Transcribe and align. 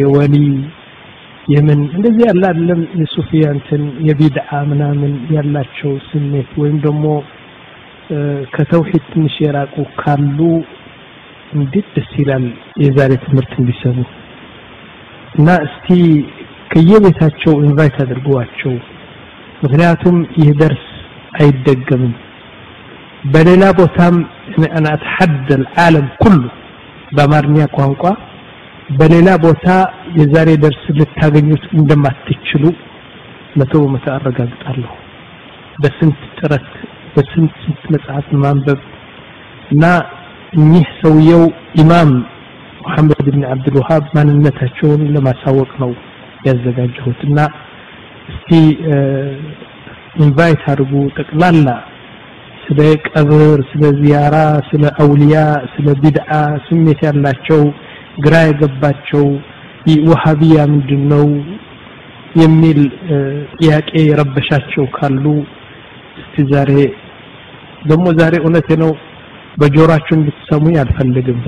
የወሊ 0.00 0.36
የምን 1.48 1.80
እንደዚህ 1.96 2.22
ያለ 2.28 2.42
አይደለም። 2.50 2.80
የሱፊያ 3.00 3.44
የቢድዓ 4.08 4.50
ምናምን 4.70 5.12
ያላቸው 5.36 5.92
ስሜት 6.08 6.50
ወይም 6.62 6.76
ደግሞ 6.84 7.06
ከተውሂድ 8.54 9.04
ትንሽ 9.10 9.34
የራቁ 9.44 9.74
ካሉ 9.98 10.38
እንዴት 11.54 11.86
ደስ 11.94 12.10
ይላል 12.20 12.44
የዛሬ 12.82 13.12
ትምህርት 13.24 13.52
እንዲሰሙ 13.60 13.98
እና 15.34 15.48
እስቲ 15.66 15.88
ከየቤታቸው 16.72 17.54
ኢንቫይት 17.64 17.96
አድርጓቸው። 18.04 18.74
ምክንያቱም 19.62 20.16
ይህ 20.38 20.50
ደርስ 20.60 20.84
አይደገምም። 21.40 22.14
በሌላ 23.24 23.64
ቦታም 23.78 24.14
እነ 24.70 24.86
አትሐደ 24.92 25.48
ኩሉ 26.22 26.38
በአማርኛ 27.16 27.56
ቋንቋ 27.76 28.02
በሌላ 28.90 29.28
ቦታ 29.44 29.66
የዛሬ 30.18 30.48
ደርስ 30.62 30.84
ልታገኙት 30.98 31.64
እንደማትችሉ 31.76 32.64
መቶ 33.56 33.72
በመቶ 33.82 34.06
አረጋግጣለሁ። 34.14 34.92
በስንት 35.82 36.20
ጥረት 36.38 36.66
በስንት 37.14 37.54
ስንት 37.62 37.82
መጽሐፍ 37.94 38.26
ማንበብ 38.42 38.80
እና 39.70 39.84
እኚህ 40.56 40.86
ሰውየው 41.00 41.44
ኢማም 41.82 42.10
ሙሐመድ 42.80 43.20
ብን 43.26 43.42
አብዱልውሃብ 43.52 44.04
ማንነታቸውን 44.16 45.02
ለማሳወቅ 45.14 45.70
ነው 45.82 45.92
ያዘጋጀሁት። 46.46 47.20
እና 47.28 47.38
እስቲ 48.30 48.50
ኢንቫይት 50.20 50.62
አድርጉ 50.72 50.92
ጠቅላላ 51.18 51.68
ስለ 52.64 52.80
ቀብር 53.08 53.60
ስለ 53.70 53.84
ዚያራ 54.00 54.36
ስለ 54.68 54.84
አውሊያ 55.02 55.38
ስለ 55.72 55.86
ቢድዓ 56.02 56.30
ስሜት 56.66 57.00
ያላቸው 57.06 57.62
ግራ 58.24 58.36
የገባቸው 58.46 59.24
ወሃቢያ 60.08 60.58
ምንድን 60.72 61.02
ነው 61.12 61.26
የሚል 62.40 62.80
ጥያቄ 63.56 63.90
የረበሻቸው 64.02 64.84
ካሉ 64.96 65.24
እስቲ 66.20 66.44
ዛሬ 66.52 66.72
ደግሞ 67.84 68.06
ዛሬ 68.18 68.34
እውነቴ 68.42 68.68
ነው 68.82 68.90
በጆራችሁ 69.60 70.14
እንድትሰሙኝ 70.18 70.74
አልፈልግም። 70.82 71.40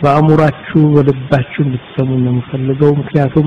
በአእምሯችሁ 0.00 0.80
በልባችሁ 0.94 1.60
እንድትሰሙ 1.66 2.08
ነው 2.24 2.32
የምፈልገው። 2.32 2.90
ምክንያቱም 3.00 3.46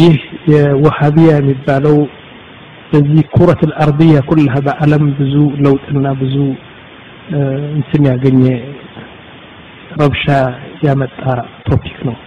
ይህ 0.00 0.16
የወሃቢያ 0.52 1.30
የሚባለው 1.38 1.96
በዚህ 2.90 3.24
ኩረት 3.34 3.60
አልአርድያ 3.66 4.20
ኩልሃ 4.28 4.54
በአለም 4.66 5.04
ብዙ 5.18 5.34
ለውጥና 5.64 6.06
ብዙ 6.22 6.36
እንትን 7.76 8.02
ያገኘ 8.10 8.42
ረብሻ 10.00 10.26
ያመጣ 10.87 11.21
ቶፒክ 11.67 11.97
ነው 12.09 12.17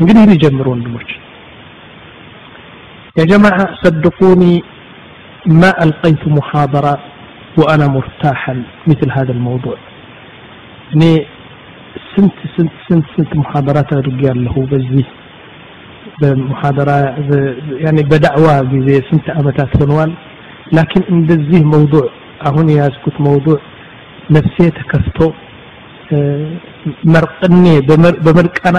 እንግዲህ 0.00 0.24
ሊጀምሩ 0.32 0.66
ወንድሞች 0.74 1.10
يا 3.16 3.24
جماعة 3.32 3.64
صدقوني 3.82 4.54
ما 5.60 5.70
ألقيت 5.84 6.22
محاضرة 6.38 6.94
وأنا 7.58 7.86
مرتاحا 7.96 8.54
مثل 8.90 9.08
هذا 9.16 9.32
الموضوع 9.36 9.76
እኔ 10.94 11.02
ስንት 12.12 12.36
ስንት 12.54 12.74
ስንት 12.86 13.06
ስንት 13.14 13.30
ሙሐደራት 13.40 13.90
አድርጌያለሁ 13.98 14.54
በዚህ 14.72 15.06
በሙሐደራ 16.20 16.90
ያኔ 17.84 17.98
በዳዕዋ 18.10 18.48
ጊዜ 18.72 18.88
ስንት 19.08 19.26
አመታት 19.38 19.72
ሆነዋል 19.80 20.12
ላኪን 20.76 21.04
እንደዚህ 21.16 21.62
መውዱዕ 21.72 22.04
አሁን 22.48 22.66
የያዝኩት 22.74 23.16
መውዱዕ 23.26 23.58
ነፍሴ 24.36 24.56
ተከፍቶ 24.78 25.18
መርቅኔ 27.13 27.65
በመርቀና 28.25 28.77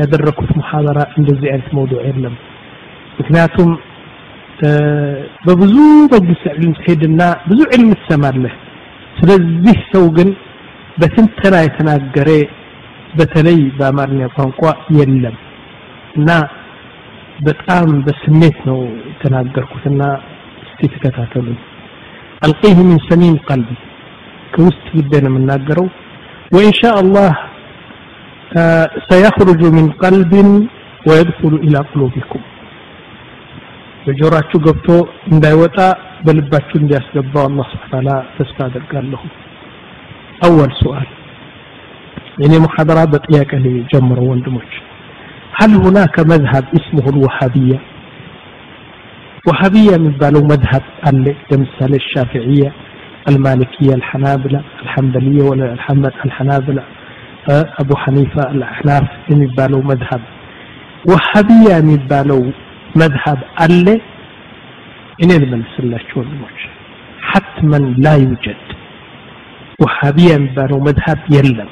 ያደረኩት 0.00 0.50
ሙሐደራ 0.58 0.98
እንደዚህ 1.18 1.48
አይነት 1.52 1.68
መውዱዕ 1.76 2.00
የለም። 2.08 2.34
ምክንያቱም 3.18 3.70
በብዙ 5.46 5.74
መጅልስ 6.12 6.42
ዕልም 6.52 6.72
ትሄድና 6.78 7.20
ብዙ 7.48 7.60
ዕልም 7.74 7.90
ትሰማለህ። 8.00 8.54
ስለዚህ 9.18 9.78
ሰው 9.92 10.04
ግን 10.16 10.28
በትንተና 10.98 11.54
የተናገረ 11.64 12.28
በተለይ 13.14 13.60
በአማርኛ 13.78 14.20
ቋንቋ 14.36 14.60
የለም። 14.98 15.36
እና 16.16 16.30
በጣም 17.40 17.88
በስሜት 18.06 18.58
ነው 18.68 18.78
የተናገርኩትና 19.08 20.02
እስቲ 20.64 20.90
ተከታተሉ 20.94 21.46
አልቀይህ 22.42 22.78
ሚን 22.82 23.00
ሰሚም 23.08 23.36
ቀልቢ። 23.48 23.70
ከውስጥ 24.54 24.86
ልቤ 24.96 25.12
ነው 25.24 25.30
የምናገረው 25.32 25.86
وإن 26.55 26.73
شاء 26.81 26.95
الله 27.03 27.31
سيخرج 29.09 29.61
من 29.77 29.85
قلب 30.03 30.33
ويدخل 31.07 31.53
إلى 31.65 31.79
قلوبكم 31.91 32.41
በጆራችሁ 34.05 34.59
ገብቶ 34.65 34.89
እንዳይወጣ 35.31 35.77
በልባችሁ 36.25 36.75
እንዲያስገባው 36.81 37.43
አላህ 37.49 37.65
ስብሐ 37.71 37.87
ተዓላ 37.93 38.09
ተስፋ 38.37 38.57
አደርጋለሁ 38.69 39.21
أول 40.47 40.69
سؤال 40.83 41.07
يعني 42.41 42.57
محاضرة 42.65 43.03
بطياك 43.13 43.51
اللي 43.57 43.73
جمروا 43.91 44.29
وندموش 44.31 44.71
هل 45.59 45.71
هناك 45.85 46.15
مذهب 46.33 46.65
اسمه 46.77 47.05
الوهابية 47.13 47.79
وهابية 49.47 49.95
من 50.03 50.13
بالو 50.21 50.41
مذهب 50.53 50.83
اللي 51.09 51.33
كمثال 51.49 51.91
الشافعية 52.01 52.69
المالكية 53.28 53.94
الحنابلة 53.94 54.62
الحنبلية 54.82 55.42
ولا 55.42 55.72
الحنابلة 56.24 56.82
أبو 57.80 57.96
حنيفة 57.96 58.50
الأحناف 58.50 59.08
من 59.30 59.46
بالو 59.46 59.82
مذهب. 59.82 60.20
وهابية 61.08 61.80
من 61.80 61.96
بالو 61.96 62.52
مذهب 62.96 63.38
اللي 63.64 64.00
إني 65.22 65.36
الملس 65.36 65.66
الله 65.78 65.98
شو 66.14 66.22
حتما 67.20 67.76
لا 67.76 68.14
يوجد. 68.14 68.62
وهابية 69.80 70.36
من 70.36 70.46
بالو 70.46 70.80
مذهب 70.80 71.18
يلم. 71.30 71.68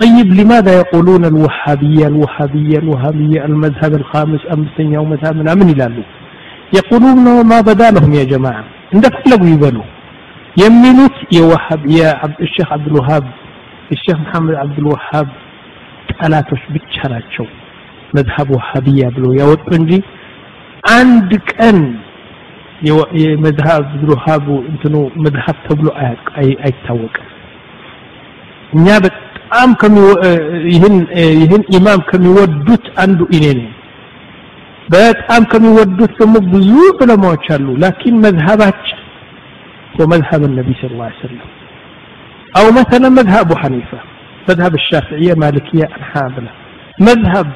طيب 0.00 0.32
لماذا 0.40 0.72
يقولون 0.78 1.24
الوهابية 1.24 2.06
الوهابية 2.06 2.78
الوهابية 2.78 3.44
المذهب 3.44 3.94
الخامس 3.94 4.40
أمسن 4.54 4.92
يوم 4.92 5.10
مذهب 5.10 5.36
من 5.36 5.48
أمن 5.48 5.68
يقولون 6.78 7.46
ما 7.46 7.60
بدا 7.60 7.90
لهم 7.90 8.12
يا 8.14 8.24
جماعة. 8.24 8.64
عندك 8.94 9.12
فلقوا 9.14 9.46
يبنوا 9.46 9.93
يمنوت 10.63 11.17
يا 11.37 11.43
وهاب 11.51 11.81
يا 11.99 12.09
عبد 12.21 12.39
الشيخ 12.47 12.67
عبد 12.75 12.87
الوهاب 12.91 13.25
الشيخ 13.95 14.17
محمد 14.25 14.55
عبد 14.63 14.77
الوهاب 14.83 15.29
ጠላቶች 16.13 16.61
ብቻ 16.75 16.95
ናቸው 17.13 17.45
መዝሀብ 18.15 18.47
ወሃቢያ 18.55 19.03
ብሎ 19.15 19.25
ያወጡ 19.39 19.67
እንጂ 19.79 19.91
አንድ 20.97 21.31
ቀን 21.51 21.77
የመዝሀብ 23.19 23.77
አብዱልወሃብ 23.81 24.45
እንትኑ 24.71 24.95
መዝሀብ 25.25 25.57
ተብሎ 25.67 25.87
አይታወቅም 26.63 27.27
እኛ 28.75 28.87
በጣም 29.05 29.69
ይህን 30.73 30.95
ይህን 31.41 31.63
ኢማም 31.77 32.01
ከሚወዱት 32.09 32.85
አንዱ 33.03 33.19
እኔ 33.37 33.45
ነኝ 33.59 33.69
በጣም 34.95 35.43
ከሚወዱት 35.51 36.13
ደግሞ 36.21 36.35
ብዙ 36.53 36.71
ዑለማዎች 37.03 37.47
አሉ 37.57 37.67
ላኪን 37.83 38.17
መዝሀባችን 38.25 38.92
ومذهب 39.99 40.41
النبي 40.49 40.73
صلى 40.81 40.91
الله 40.95 41.07
عليه 41.09 41.23
وسلم 41.25 41.47
أو 42.59 42.65
مثلا 42.81 43.07
مذهب 43.19 43.39
أبو 43.45 43.55
حنيفة 43.63 43.99
مذهب 44.49 44.73
الشافعية 44.81 45.33
مالكية 45.43 45.87
الحنابلة 45.99 46.51
مذهب 47.09 47.47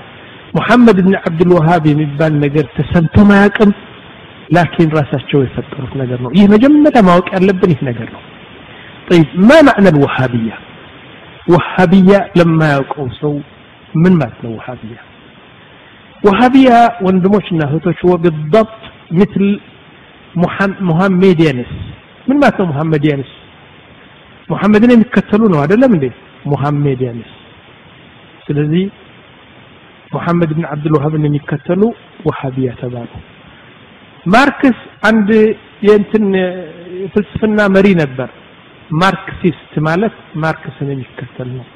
محمد 0.59 0.98
بن 1.06 1.14
عبد 1.24 1.42
الوهاب 1.48 1.84
የሚባል 1.92 2.34
ነገር 2.46 2.66
ተሰምቶ 2.78 3.16
ማያውቅም 3.30 3.72
ላኪን 4.56 4.90
ራሳቸው 5.00 5.40
የፈጠሩት 5.46 5.94
ነገር 6.02 6.20
ነው 6.26 6.31
ይህ 6.38 6.46
መጀመሪያ 6.54 7.01
ማወቅ 7.10 7.28
ያለብን 7.38 7.72
ይህ 7.75 7.81
ነገር 7.90 8.10
ነው 8.16 8.22
طيب 9.12 9.28
ما 9.50 9.57
معنى 9.68 9.90
الوهابية 9.94 10.56
وهابية 11.51 12.19
لما 12.40 12.66
ያውቀው 12.74 13.07
ሰው 13.22 13.34
ምን 14.04 14.13
ማለት 14.22 14.40
ነው 14.45 14.51
وهابية 14.57 15.01
وهابية 16.25 16.78
ወንድሞችና 17.06 17.60
እህቶች 17.69 18.00
وبالضبط 18.12 18.80
مثل 19.22 19.44
ሙሐሜዲያንስ 20.90 21.72
ምን 22.29 22.39
ማለት 22.41 22.57
ነው 22.61 22.67
ሙሐመዲያንስ 22.71 23.31
ሙሐመድን 24.49 24.91
የሚከተሉ 24.95 25.43
ነው 25.53 25.59
አይደለም 25.63 25.93
እንዴ? 25.97 26.07
ሙሐሜዲያንስ 26.47 27.31
ስለዚህ 28.47 28.85
ሙሐመድ 30.13 30.51
ብን 30.57 30.65
አብዱልዋሃብን 30.71 31.25
የሚከተሉ 31.27 31.83
ወሃቢያ 32.27 32.71
ተባሉ። 32.81 33.11
ማርክስ 34.27 34.79
አንድ 35.09 35.29
የእንትን 35.87 36.25
ፍልስፍና 37.13 37.61
መሪ 37.75 37.89
ነበር። 38.01 38.31
ማርክሲስት 39.01 39.73
ማለት 39.87 40.15
ማርክስን 40.45 40.89
የሚከተል 40.93 41.49
ነው። 41.59 41.67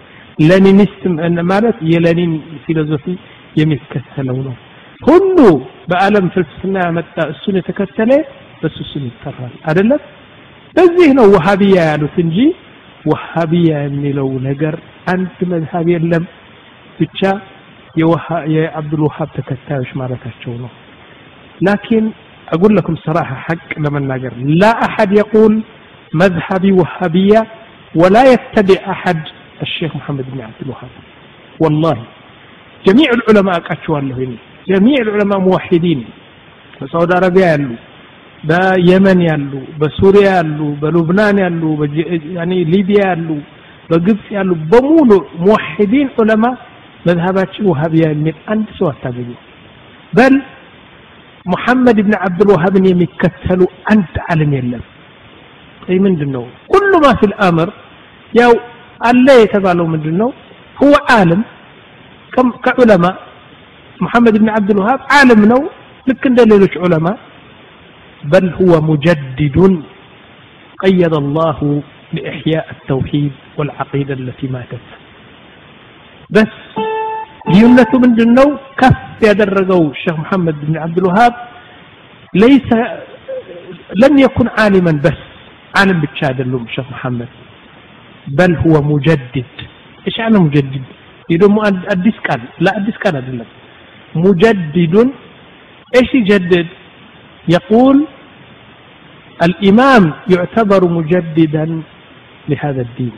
ሌኒኒስት 0.42 1.02
ማለት 1.50 1.76
የሌኒን 1.92 2.32
ፊሎዞፊ 2.64 3.06
የሚከተለው 3.56 4.38
ነው። 4.46 4.54
ሁሉ 5.00 5.36
በአለም 5.90 6.26
ፍልስፍና 6.34 6.76
ያመጣ 6.86 7.16
እሱን 7.32 7.56
የተከተለ 7.60 8.10
በሱ 8.62 8.78
ስም 8.90 9.04
ይጠራል። 9.08 9.54
አይደለም 9.68 10.00
በዚህ 10.77 11.09
ነው 11.19 11.27
ወሃቢያ 11.35 11.77
ያሉት 11.91 12.15
እንጂ 12.25 12.37
ወሃቢያ 13.11 13.73
የሚለው 13.85 14.29
ነገር 14.47 14.75
አንድ 15.13 15.37
መዝሀብ 15.53 15.87
የለም 15.95 16.23
ብቻ 16.99 17.21
የአብዱልውሃብ 18.53 19.29
ተከታዮች 19.37 19.91
ማለታቸው 20.03 20.55
ነው 20.63 20.71
ላኪን 21.67 22.07
أقول 22.55 22.71
لكم 22.75 22.95
صراحة 23.07 23.35
حق 23.45 23.69
لما 23.77 23.99
ناقر 23.99 24.33
لا 24.61 24.71
أحد 24.87 25.09
يقول 25.17 25.53
مذهبي 26.13 26.71
وهابية 26.71 27.41
ولا 27.95 28.23
يتبع 28.33 28.79
أحد 28.93 29.19
الشيخ 29.61 29.95
محمد 29.95 30.25
بن 30.33 30.41
عبد 30.41 30.59
الوهاب 30.61 30.93
والله 31.59 31.97
جميع 32.87 33.09
العلماء 33.17 33.55
قاتشوا 33.59 33.99
له 33.99 34.19
جميع 34.71 34.97
العلماء 35.05 35.39
موحدين 35.39 35.99
በሳውዲ 36.79 37.11
አረቢያ 37.17 37.45
ያሉ 37.51 37.67
በየመን 38.44 39.20
ያሉ 39.28 39.52
በሱሪያ 39.80 40.28
ያሉ 40.38 40.60
በሉብናን 40.80 41.36
ያሉ 41.44 41.62
ሊቢያ 42.72 43.00
ያሉ 43.10 43.28
በግብፅ 43.90 44.26
ያሉ 44.36 44.50
በሙሉ 44.70 45.10
ሙወሒዲን 45.42 46.08
ዑለማ 46.20 46.44
መዝሀባችን 47.06 47.64
ውሃብያ 47.70 48.04
የሚል 48.12 48.36
አንድ 48.52 48.68
ሰው 48.78 48.86
አታገኙ። 48.90 49.30
በል 50.12 50.34
ሙሐመድ 51.46 51.98
ብን 52.06 52.14
ዓብድልዋሃብን 52.20 52.84
የሚከተሉ 52.88 53.60
አንድ 53.92 54.14
ዓለም 54.26 54.50
የለም። 54.56 54.84
ይ 55.88 55.98
ምንድን 56.04 56.30
ነው 56.36 56.44
ኩሉ 56.72 56.92
ማ 57.04 57.08
ፊ 57.20 57.28
ልአምር 57.32 57.70
ያው 58.32 58.52
አለ 59.00 59.26
የተባለው 59.42 59.86
ምንድን 59.94 60.16
ነው 60.22 60.30
هو 60.76 60.92
ዓለም 61.14 61.40
ከዑለማ 62.64 63.04
ሙሐመድ 64.00 64.34
ብን 64.40 64.48
ዓብድልዋሃብ 64.54 65.00
ዓለም 65.16 65.42
ነው። 65.52 65.60
ልክ 66.06 66.22
እንደ 66.30 66.40
ሌሎች 66.52 66.74
ዑለማ 66.84 67.06
بل 68.23 68.45
هو 68.53 68.81
مجدد 68.81 69.57
قيد 70.83 71.13
الله 71.13 71.59
لإحياء 72.13 72.65
التوحيد 72.71 73.31
والعقيدة 73.57 74.13
التي 74.13 74.47
ماتت 74.47 74.85
بس 76.29 76.53
ልዩነቱ 77.51 77.91
ምንድን 78.03 78.29
ነው 78.37 78.47
ከፍ 78.79 78.97
ያደረገው 79.27 79.81
ሼክ 79.99 80.15
መሐመድ 80.23 80.57
ብን 80.63 80.75
ዓብድልውሃብ 80.85 81.33
ለይሰ 82.41 82.69
ለም 84.01 84.15
የኩን 84.23 84.49
ዓሊመን 84.63 84.97
በስ 85.03 85.19
ዓለም 85.79 85.97
ብቻ 86.05 86.19
አይደሉም 86.29 86.63
ሼክ 86.73 86.87
መሐመድ 86.95 87.31
በል 88.37 88.53
ሁወ 88.63 88.75
ሙጀድድ 88.89 89.55
ايش 90.07 90.17
يعني 90.21 90.37
مجدد 90.45 90.85
ይህ 91.29 91.37
ደግሞ 91.43 91.57
አዲስ 91.93 92.17
ቃል 92.27 92.41
ለአዲስ 92.65 92.97
ቃል 93.03 93.15
አይደለም 93.19 93.49
ሙጀድዱን 94.23 95.09
ايش 95.97 96.09
يجدد 96.19 96.67
يقول 97.48 98.06
الإمام 99.42 100.12
يعتبر 100.34 100.80
مجددا 100.98 101.82
لهذا 102.48 102.82
الدين. 102.82 103.12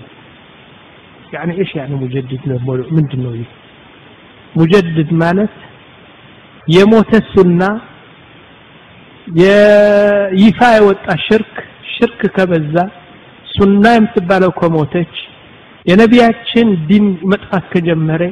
يعني 1.33 1.53
إيش 1.59 1.75
يعني 1.75 1.95
مجدد 1.95 2.41
من 2.91 3.05
دنوي 3.13 3.45
مجدد 4.57 5.11
مالت 5.23 5.55
የሞተ 6.75 7.13
ሱና 7.33 7.63
ይፋ 10.43 10.59
የወጣ 10.77 11.07
ሽርክ 11.27 11.55
ሽርክ 11.95 12.21
ከበዛ 12.37 12.75
ሱና 13.55 13.85
የምትባለው 13.97 14.51
ከሞተች 14.61 15.15
የነቢያችን 15.91 16.69
ዲን 16.89 17.07
መጥፋት 17.33 17.65
ከጀመረ 17.73 18.23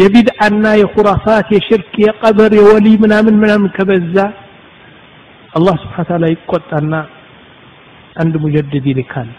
የቢድአና 0.00 0.64
የኹራፋት 0.80 1.48
የሽርክ 1.56 1.92
የቀብር 2.06 2.52
የወሊ 2.60 2.86
ምናምን 3.04 3.36
ምናምን 3.42 3.70
ከበዛ 3.76 4.16
አላህ 5.57 5.75
ስብሓን 5.83 6.05
ታላ 6.09 6.25
ይቆጣና 6.33 6.93
አንድ 8.21 8.33
ሙጀድድ 8.43 8.85
ይልካል 8.91 9.29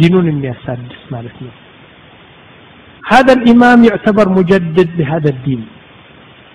ዲኑን 0.00 0.28
የሚያሳድስ 0.32 1.02
ማለት 1.16 1.38
ነው 1.46 1.54
هذا 3.14 3.32
الإمام 3.38 3.78
يعتبر 3.90 4.26
مجدد 4.38 4.88
لهذا 4.98 5.30
الدين 5.34 5.62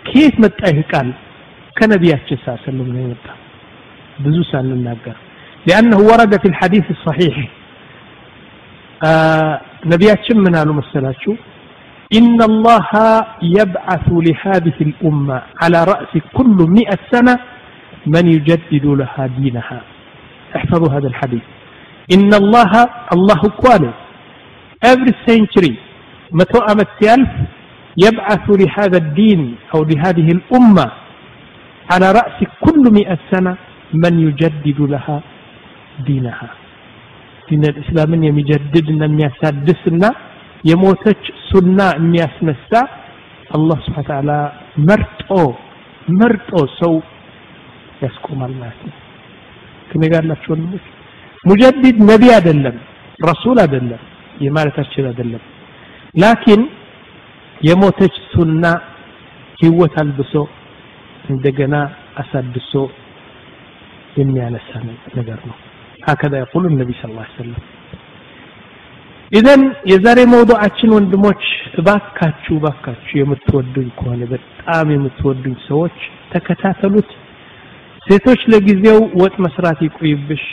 كيف 0.09 0.33
متى 0.43 0.69
قال 0.91 1.07
كنبياتش 1.77 2.29
صلى 2.31 2.47
الله 2.47 2.59
عليه 2.61 2.69
وسلم 2.69 2.89
يمتى 3.03 3.33
بزوس 4.23 4.51
عن 4.59 4.67
الناقر 4.77 5.15
لأنه 5.67 5.99
ورد 6.09 6.33
في 6.41 6.47
الحديث 6.51 6.85
الصحيح 6.95 7.35
آه 9.09 9.53
نبياتش 9.93 10.27
من 10.37 10.55
قالوا 10.57 10.75
مسلاتشو 10.81 11.33
إن 12.17 12.37
الله 12.51 12.89
يبعث 13.59 14.05
لهذه 14.27 14.77
الأمة 14.87 15.37
على 15.61 15.79
رأس 15.93 16.11
كل 16.37 16.57
مئة 16.77 16.99
سنة 17.13 17.35
من 18.07 18.25
يجدد 18.27 18.85
لها 18.85 19.23
دينها 19.37 19.81
احفظوا 20.55 20.93
هذا 20.97 21.07
الحديث 21.07 21.45
إن 22.15 22.31
الله 22.33 22.71
الله 23.15 23.41
قال 23.65 23.83
every 24.91 25.13
century 25.29 25.73
متى 26.31 26.59
أمت 26.71 26.87
سيالف 26.99 27.29
يبعث 28.05 28.45
لهذا 28.61 28.97
الدين 28.97 29.55
أو 29.75 29.79
لهذه 29.83 30.27
الأمة 30.37 30.87
على 31.91 32.07
رأس 32.11 32.37
كل 32.65 32.83
مئة 32.99 33.17
سنة 33.31 33.55
من 33.93 34.13
يجدد 34.19 34.79
لها 34.93 35.17
دينها 36.07 36.49
دين 37.49 37.63
الإسلام 37.73 38.23
يجدد 38.23 38.87
يسادسنا 39.25 40.09
የሞተች 40.69 41.23
ሱና 41.49 41.79
የሚያስነሳ 41.97 42.69
አላህ 43.55 43.77
ስብሓን 43.85 44.05
ተዓላ 44.09 44.31
መርጦ 44.87 45.27
መርጦ 46.19 46.51
ሰው 46.79 46.93
ያስቆማል 48.03 48.53
ማለት 48.61 48.79
ነው 48.87 48.95
ከኔ 49.89 50.03
ጋር 50.13 50.23
ያላችሁ 50.23 50.49
ወንድሞች 50.53 50.85
ሙጀዲድ 51.45 51.97
ነቢ 52.11 52.23
አይደለም 52.37 52.77
ረሱል 53.29 53.57
አይደለም 53.63 54.01
የማለታችን 54.45 55.05
አይደለም 55.11 55.43
ላኪን 56.15 56.61
የሞተች 57.61 58.15
ሱና 58.31 58.63
ህይወት 59.61 59.95
አልብሶ 60.01 60.33
እንደገና 61.29 61.75
አሳድሶ 62.21 62.73
የሚያነሳ 64.19 64.69
ነገር 65.19 65.39
ነው 65.49 65.57
هكذا 66.09 66.35
يقول 66.43 66.63
النبي 66.71 66.93
صلى 66.99 67.11
الله 67.11 67.25
عليه 67.25 67.39
وسلم 67.39 67.61
ኢዘን 69.31 69.61
የዛሬ 69.91 70.19
መውዱዓችን 70.33 70.89
ወንድሞች 70.95 71.43
እባካችሁ 71.79 72.53
እባካችሁ 72.59 73.15
የምትወዱኝ 73.19 73.87
ከሆነ 73.97 74.21
በጣም 74.33 74.85
የምትወዱኝ 74.95 75.55
ሰዎች 75.69 75.97
ተከታተሉት 76.33 77.09
ሴቶች 78.06 78.40
ለጊዜው 78.52 78.98
ወጥ 79.20 79.34
መስራት 79.44 79.78
ይቆይብሽ። 79.86 80.44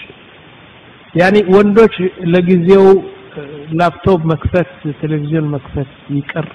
ያኔ 1.13 1.35
ወንዶች 1.54 1.95
ለጊዜው 2.33 2.85
ላፕቶፕ 3.80 4.21
መክፈት 4.31 4.69
ቴሌቪዥን 4.99 5.45
መክፈት 5.56 5.89
ይቅር። 6.18 6.47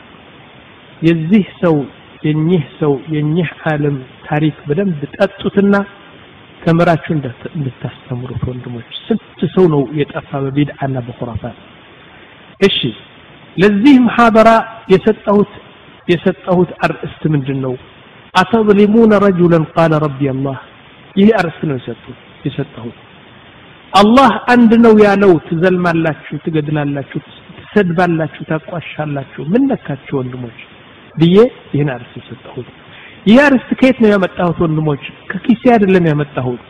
የዚህ 1.02 1.44
ሰው 1.62 1.76
የኚህ 2.22 2.64
ሰው 2.80 2.92
የኚህ 3.14 3.49
ዓለም 3.68 3.96
ታሪክ 4.26 4.56
በደንብ 4.68 5.00
ጠጡትና 5.16 5.75
ተምራችሁ 6.62 7.12
እንድታስተምሩት 7.52 8.42
ወንድሞች 8.49 8.90
ስንት 9.06 9.40
ሰው 9.54 9.64
ነው 9.72 9.82
የጠፋ 9.99 10.30
በቢድዓና 10.44 10.96
በኹራፋት 11.06 11.56
እሺ 12.61 12.78
ለዚህ 13.56 13.96
መሐበራ 14.04 14.50
የሰጠሁት 14.92 15.52
የሰጠሁት 16.08 16.70
አርእስት 16.84 17.22
ምንድን 17.34 17.58
ነው 17.64 17.75
አተظሊሙነ 18.34 19.12
ረጁለን 19.25 19.64
ቃለ 19.75 19.92
ረቢ 20.04 20.20
አላህ 20.32 20.58
ይህ 21.16 21.31
አርእስት 21.38 21.62
ነው 21.69 21.76
የሰጡት 21.78 22.19
የሰጠሁት። 22.47 22.99
አላህ 23.92 24.31
አንድ 24.52 24.71
ነው 24.85 24.95
ያለው 25.04 25.33
ትዘልማላችሁ 25.49 26.37
ትገድላላችሁ 26.45 27.19
ትሰድባላችሁ 27.59 28.42
ታቋሻላችሁ። 28.50 29.42
ምን 29.52 29.62
ነካችሁ 29.71 30.14
ወንድሞች? 30.21 30.59
ብዬ 31.14 31.37
ይህን 31.75 31.90
አርእስት 31.95 32.14
የሰጠሁት። 32.21 32.69
ይህ 33.26 33.38
አርእስት 33.47 33.71
ከየት 33.81 33.99
ነው 34.02 34.11
ያመጣሁት 34.12 34.59
ወንድሞች? 34.64 35.02
ከኪሴ 35.31 35.62
አይደለም 35.75 36.04
ያመጣሁት። 36.11 36.62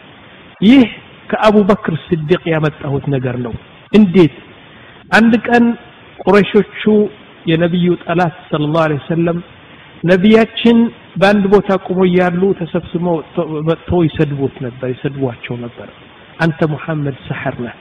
ይህ 0.60 0.84
ከአቡበክር 1.30 1.94
ስዲቅ 2.06 2.42
ያመጣሁት 2.54 3.04
ነገር 3.14 3.36
ነው። 3.46 3.54
እንዴት? 3.92 4.34
አንድ 5.10 5.32
ቀን 5.46 5.64
ቁረሾቹ 6.22 6.82
የነቢዩ 7.46 7.86
ጠላት 8.04 8.34
ሰለላሁ 8.50 8.80
ዐለይሂ 8.84 9.00
ወሰለም 9.02 9.38
ነቢያችን 10.04 10.78
በአንድ 11.19 11.45
ቦታ 11.53 11.69
ቁሞ 11.87 11.99
እያሉ 12.09 12.41
ተሰብስበው 12.59 13.17
መጥተው 13.69 13.99
ይሰድቡት 14.07 14.55
ነበር 14.65 14.87
ይሰድቧቸው 14.93 15.55
ነበር 15.65 15.89
አንተ 16.45 16.59
ሙሐመድ 16.73 17.17
ሰሐር 17.27 17.55
ነህ 17.65 17.75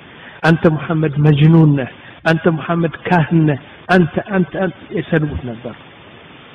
አንተ 0.48 0.64
ሙሐመድ 0.76 1.14
መጅኑን 1.26 1.72
ነህ 1.80 1.90
አንተ 2.30 2.44
ሙሐመድ 2.56 2.94
ካህን 3.06 3.40
ነህ 3.50 3.60
አንተ 3.94 4.14
አንተ 4.36 4.52
ይሰድቡት 4.98 5.42
ነበር 5.50 5.74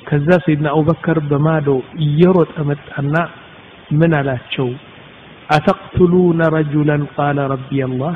ከዛ 0.06 0.28
ሰይድና 0.44 0.68
አቡበከር 0.74 1.18
በማዶ 1.30 1.68
እየሮጠ 2.06 2.54
መጣና 2.70 3.14
ምን 4.00 4.12
አላቸው 4.18 4.68
አተቅትሉነ 5.48 6.40
ረጁለን 6.54 7.02
ቃለ 7.14 7.38
ረቢ 7.52 7.80
አላህ 7.86 8.14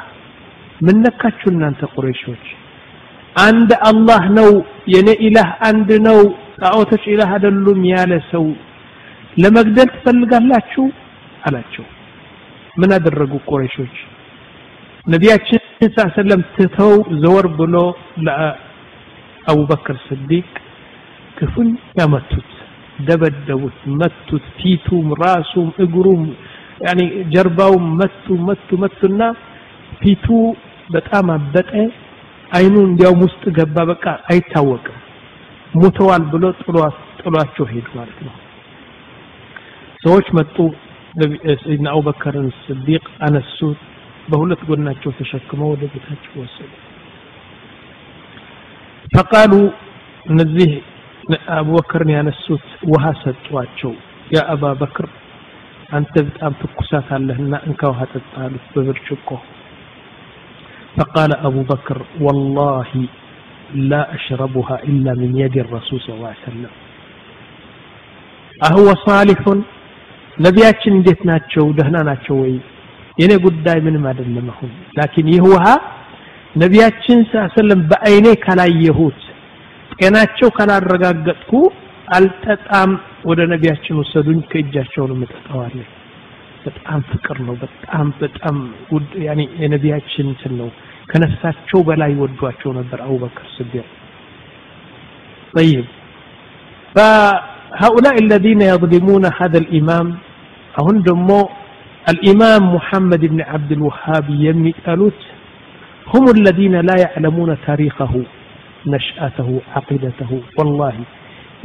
ምን 0.81 0.97
ነካችሁ 1.05 1.49
እናንተ 1.53 1.83
ቁረይሾች 1.95 2.45
አንድ 3.37 3.71
አላህ 3.89 4.23
ነው 4.39 4.51
የኔ 4.93 5.09
ኢላህ 5.27 5.49
አንድ 5.69 5.91
ነው 6.07 6.21
ጣዖቶች 6.58 7.04
ኢላህ 7.12 7.30
አይደሉም 7.36 7.82
ያለ 7.92 8.14
ሰው 8.32 8.46
ለመግደል 9.38 9.90
ትፈልጋላችሁ? 9.96 10.86
አላቸው። 11.48 11.86
ምን 12.78 12.92
አደረጉ 12.96 13.34
ቁረይሾች? 13.50 13.96
ነቢያችን 15.08 15.60
ሰለም 16.16 16.42
ትተው 16.56 16.92
ዘወር 17.22 17.46
ብሎ 17.60 17.76
ለአቡበክር 18.26 19.98
ስዲቅ 20.08 20.50
ክፉኛ 21.38 21.72
መቱት 22.14 22.50
ደበደቡት 23.08 23.80
መቱት 24.00 24.46
ፊቱም 24.58 25.08
ራሱም 25.24 25.70
እግሩም 25.86 26.24
ያኒ 26.86 27.02
ጀርባውም 27.34 27.86
መቱ 28.02 28.36
መቱ 28.48 28.78
መቱና 28.84 29.22
ፊቱ 30.02 30.28
በጣም 30.90 31.28
አበጠ 31.36 31.72
አይኑ 32.52 32.76
እንዲያውም 32.88 33.22
ውስጥ 33.26 33.44
ገባ 33.58 33.84
በቃ 33.92 34.06
አይታወቅም 34.32 34.98
ሙተዋል 35.75 36.23
ብሎ 36.33 36.45
ጥሏቸው 37.21 37.67
ሄዱ 37.73 37.87
ማለት 37.99 38.19
ነው 38.27 38.35
ሰዎች 40.05 40.27
መጡ 40.39 40.57
ሰይድና 41.63 41.87
አቡበከርን 41.95 42.49
ስዲቅ 42.65 43.05
አነሱት 43.27 43.81
በሁለት 44.31 44.61
ጎናቸው 44.69 45.11
ተሸክመው 45.19 45.69
ወደ 45.75 45.83
ቤታቸው 45.93 46.35
ወሰዱ 46.43 46.71
ፈቃሉ 49.15 49.53
እነዚህ 50.27 50.71
አቡበክርን 51.57 52.11
ያነሱት 52.17 52.67
ውሃ 52.93 53.05
ሰጧቸው 53.23 53.93
ያ 54.35 54.41
አባ 54.55 54.73
በክር 54.81 55.09
አንተ 55.97 56.15
በጣም 56.29 56.53
ትኩሳት 56.61 57.09
አለህና 57.17 57.55
እንካ 57.69 57.83
ውሃ 57.93 58.03
ጠጣ 58.15 58.35
አሉት 58.47 58.67
በብርጭቆ 58.75 59.31
فقال 60.97 61.31
أبو 61.41 61.63
بكر 61.63 61.99
والله 62.21 62.91
لا 63.91 64.03
أشربها 64.17 64.77
إلا 64.91 65.13
من 65.15 65.31
يد 65.43 65.57
الرسول 65.59 65.99
صلى 66.01 66.15
الله 66.17 66.33
عليه 66.33 66.47
وسلم 66.49 66.73
أهو 68.69 68.87
صالح 69.09 69.41
ነቢያችን 70.37 70.93
እንዴት 70.99 71.21
ናቸው 71.31 71.65
ደህና 71.77 71.97
ናቸው 72.09 72.35
ወይ 72.43 72.55
የኔ 73.21 73.33
ጉዳይ 73.45 73.79
ምንም 73.87 74.03
አይደለም 74.11 74.47
አሁን 74.55 74.71
ላኪን 74.99 75.29
ይህ 75.33 75.45
ውሃ 75.53 75.65
ነቢያችን 76.63 77.19
ሰለም 77.57 77.81
በአይኔ 77.91 78.27
ካላየሁት 78.45 79.21
ጤናቸው 80.01 80.49
ካላረጋገጥኩ 80.57 81.53
አልጠጣም 82.17 82.91
ወደ 83.31 83.41
ነቢያችን 83.53 83.99
ወሰዱኝ 84.01 84.41
ከእጃቸው 84.51 85.05
ነው 85.11 85.17
የምጠጣዋለሁ 85.19 85.87
በጣም 86.67 87.01
ፍቅር 87.13 87.39
ነው 87.49 87.57
በጣም 87.65 88.07
በጣም 88.23 88.57
ያኔ 89.27 89.41
የነቢያችን 89.63 90.29
እንትን 90.33 90.55
ነው 90.61 90.69
ከነፍሳቸው 91.11 91.81
በላይ 91.89 92.13
ወዷቸው 92.23 92.73
ነበር 92.81 93.01
አቡበክር 93.09 93.49
ስዲቅ 93.59 93.87
طيب 95.55 95.87
فهؤلاء 96.95 98.17
الذين 98.25 98.61
يظلمون 98.73 99.25
هذا 99.41 99.59
الإمام 99.59 100.07
أهن 100.77 100.97
دمو 101.03 101.41
الإمام 102.07 102.63
محمد 102.77 103.23
بن 103.25 103.41
عبد 103.43 103.71
الوهاب 103.73 104.27
يميتالوت 104.47 105.21
هم 106.07 106.25
الذين 106.37 106.75
لا 106.89 106.97
يعلمون 107.05 107.51
تاريخه 107.69 108.13
نشأته 108.87 109.49
عقيدته 109.77 110.31
والله 110.59 110.97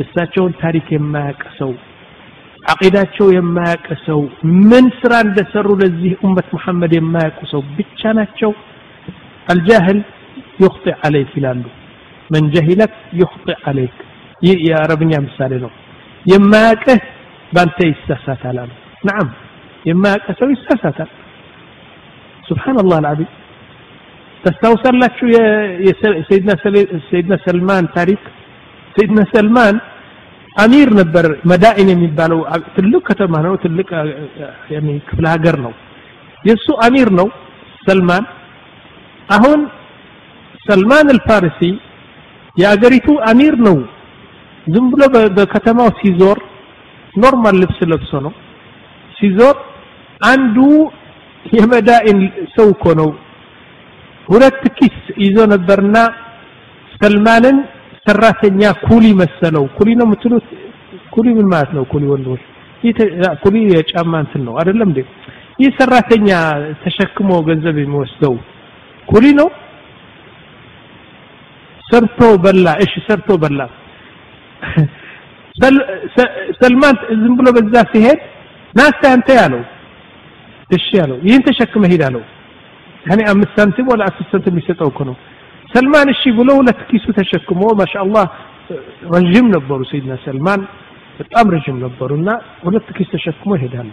እሳቸውን 0.03 0.53
ታሪክ 0.61 0.85
የማያውቅ 0.95 1.43
ሰው 1.59 1.71
አቂዳቸው 2.71 3.27
የማያውቅ 3.37 3.87
ሰው 4.07 4.19
ምን 4.69 4.85
ስራ 4.99 5.13
እንደሰሩ 5.27 5.67
ለዚህ 5.81 6.11
ኡመት 6.25 6.47
መሐመድ 6.55 6.91
የማያውቁ 6.97 7.39
ሰው 7.53 7.61
ብቻ 7.77 8.01
ናቸው 8.19 8.51
አልጃህል 9.46 9.98
ዩክጢዕ 10.62 10.96
አለይክ 11.06 11.30
ይላሉ። 11.38 11.64
መን 12.30 12.44
ጀሂለክ 12.54 12.92
ዩክጢዕ 13.20 13.58
አለይክ 13.70 13.96
ይህ 14.42 14.56
የአረብኛ 14.68 15.12
ምሳሌ 15.26 15.52
ነው። 15.64 15.70
የማያቀህ 16.26 17.00
በአንተ 17.52 17.78
ይሳሳታል 17.90 18.56
አሉ። 18.62 18.70
ናም 19.04 19.28
የማያቀ 19.84 20.26
ሰው 20.40 20.48
ይሳሳታል። 20.54 21.10
ስብሓንላህ 22.48 22.96
አልዓዚም። 23.00 23.30
ተስታውሳላችሁ 24.44 25.26
የሰይድና 25.86 27.34
ሰልማን 27.46 27.84
ታሪክ? 27.96 28.22
ሰይድና 28.94 29.20
ሰልማን 29.32 29.76
አሚር 30.56 30.90
ነበር። 31.00 31.26
መዳኢን 31.50 31.88
የሚባለው 31.92 32.38
ትልቅ 32.76 33.02
ከተማ 33.08 33.34
ነው። 33.46 33.54
ትልቅ 33.64 33.88
ክፍለ 35.08 35.24
ሀገር 35.34 35.56
ነው። 35.64 35.72
የእሱ 36.44 36.66
አሚር 36.86 37.08
ነው 37.18 37.28
ሰልማን። 37.86 38.24
አሁን 39.28 39.60
ሰልማን 40.66 41.06
አልፋርሲ 41.14 41.60
የአገሪቱ 42.56 43.08
አሚር 43.30 43.54
ነው። 43.66 43.78
ዝም 44.66 44.86
ብሎ 44.92 45.02
በከተማው 45.36 45.88
ሲዞር 45.98 46.38
ኖርማል 47.14 47.56
ልብስ 47.62 47.78
ለብሶ 47.90 48.12
ነው። 48.26 48.32
ሲዞር 49.16 49.56
አንዱ 50.22 50.56
የመዳኢን 51.52 52.18
ሰው 52.56 52.66
እኮ 52.74 52.84
ነው። 53.00 53.10
ሁለት 54.28 54.62
ኪስ 54.78 54.96
ይዞ 55.24 55.38
ነበርና 55.52 55.96
ሰልማንን 56.94 57.56
ሰራተኛ 58.06 58.60
ኩሊ 58.86 59.06
መሰለው። 59.20 59.64
ኩሊ 59.76 59.88
ነው 59.98 60.06
የምትሉት? 60.08 60.46
ኩሊ 61.10 61.26
ምን 61.38 61.46
ማለት 61.52 61.70
ነው? 61.76 61.84
ኩሊ 61.92 62.04
ወንዶች? 62.12 62.42
ኩሊ 63.42 63.56
የጫማ 63.72 64.12
እንትን 64.24 64.42
ነው 64.46 64.54
አይደለም 64.60 64.88
እንዴ? 64.90 64.98
ይህ 65.60 65.70
ሰራተኛ 65.78 66.28
ተሸክሞ 66.82 67.30
ገንዘብ 67.48 67.76
የሚወስደው 67.80 68.34
ኩሊ 69.08 69.26
ነው? 69.38 69.48
ሰርቶ 71.84 72.20
በላ። 72.44 72.66
እሺ 72.84 72.92
ሰርቶ 73.08 73.28
በላ። 73.42 73.60
ሰልማን 76.60 76.94
ዝም 77.20 77.34
ብሎ 77.38 77.48
በዛ 77.56 77.74
ሲሄድ 77.92 78.20
ናስተ 78.74 79.02
አንተ 79.12 79.28
ያለው 79.38 79.62
እሺ 80.70 80.86
ያለው 81.00 81.18
ይህን 81.26 81.42
ተሸክመ 81.46 81.82
ሄድ 81.92 82.02
አለው። 82.08 82.22
ያኔ 83.04 83.20
አምስት 83.32 83.52
ሳንቲም 83.58 83.86
ወላ 83.92 84.02
አስር 84.10 84.26
ሳንቲም 84.30 84.54
የሚሰጠው 84.54 84.88
እኮ 84.92 85.00
ነው። 85.08 85.16
ሰልማን 85.70 86.08
እሺ 86.14 86.22
ብሎ 86.38 86.48
ሁለት 86.58 86.80
ኪሱ 86.90 87.06
ተሸክሞ 87.18 87.62
ማሻአላህ 87.80 88.26
ረዥም 89.14 89.46
ነበሩ 89.54 89.80
ሰይድና 89.90 90.12
ሰልማን 90.24 90.60
በጣም 91.18 91.46
ረዥም 91.54 91.76
ነበሩና 91.84 92.28
ሁለት 92.64 92.88
ኪስ 92.96 93.08
ተሸክሞ 93.14 93.50
ይሄዳሉ። 93.58 93.90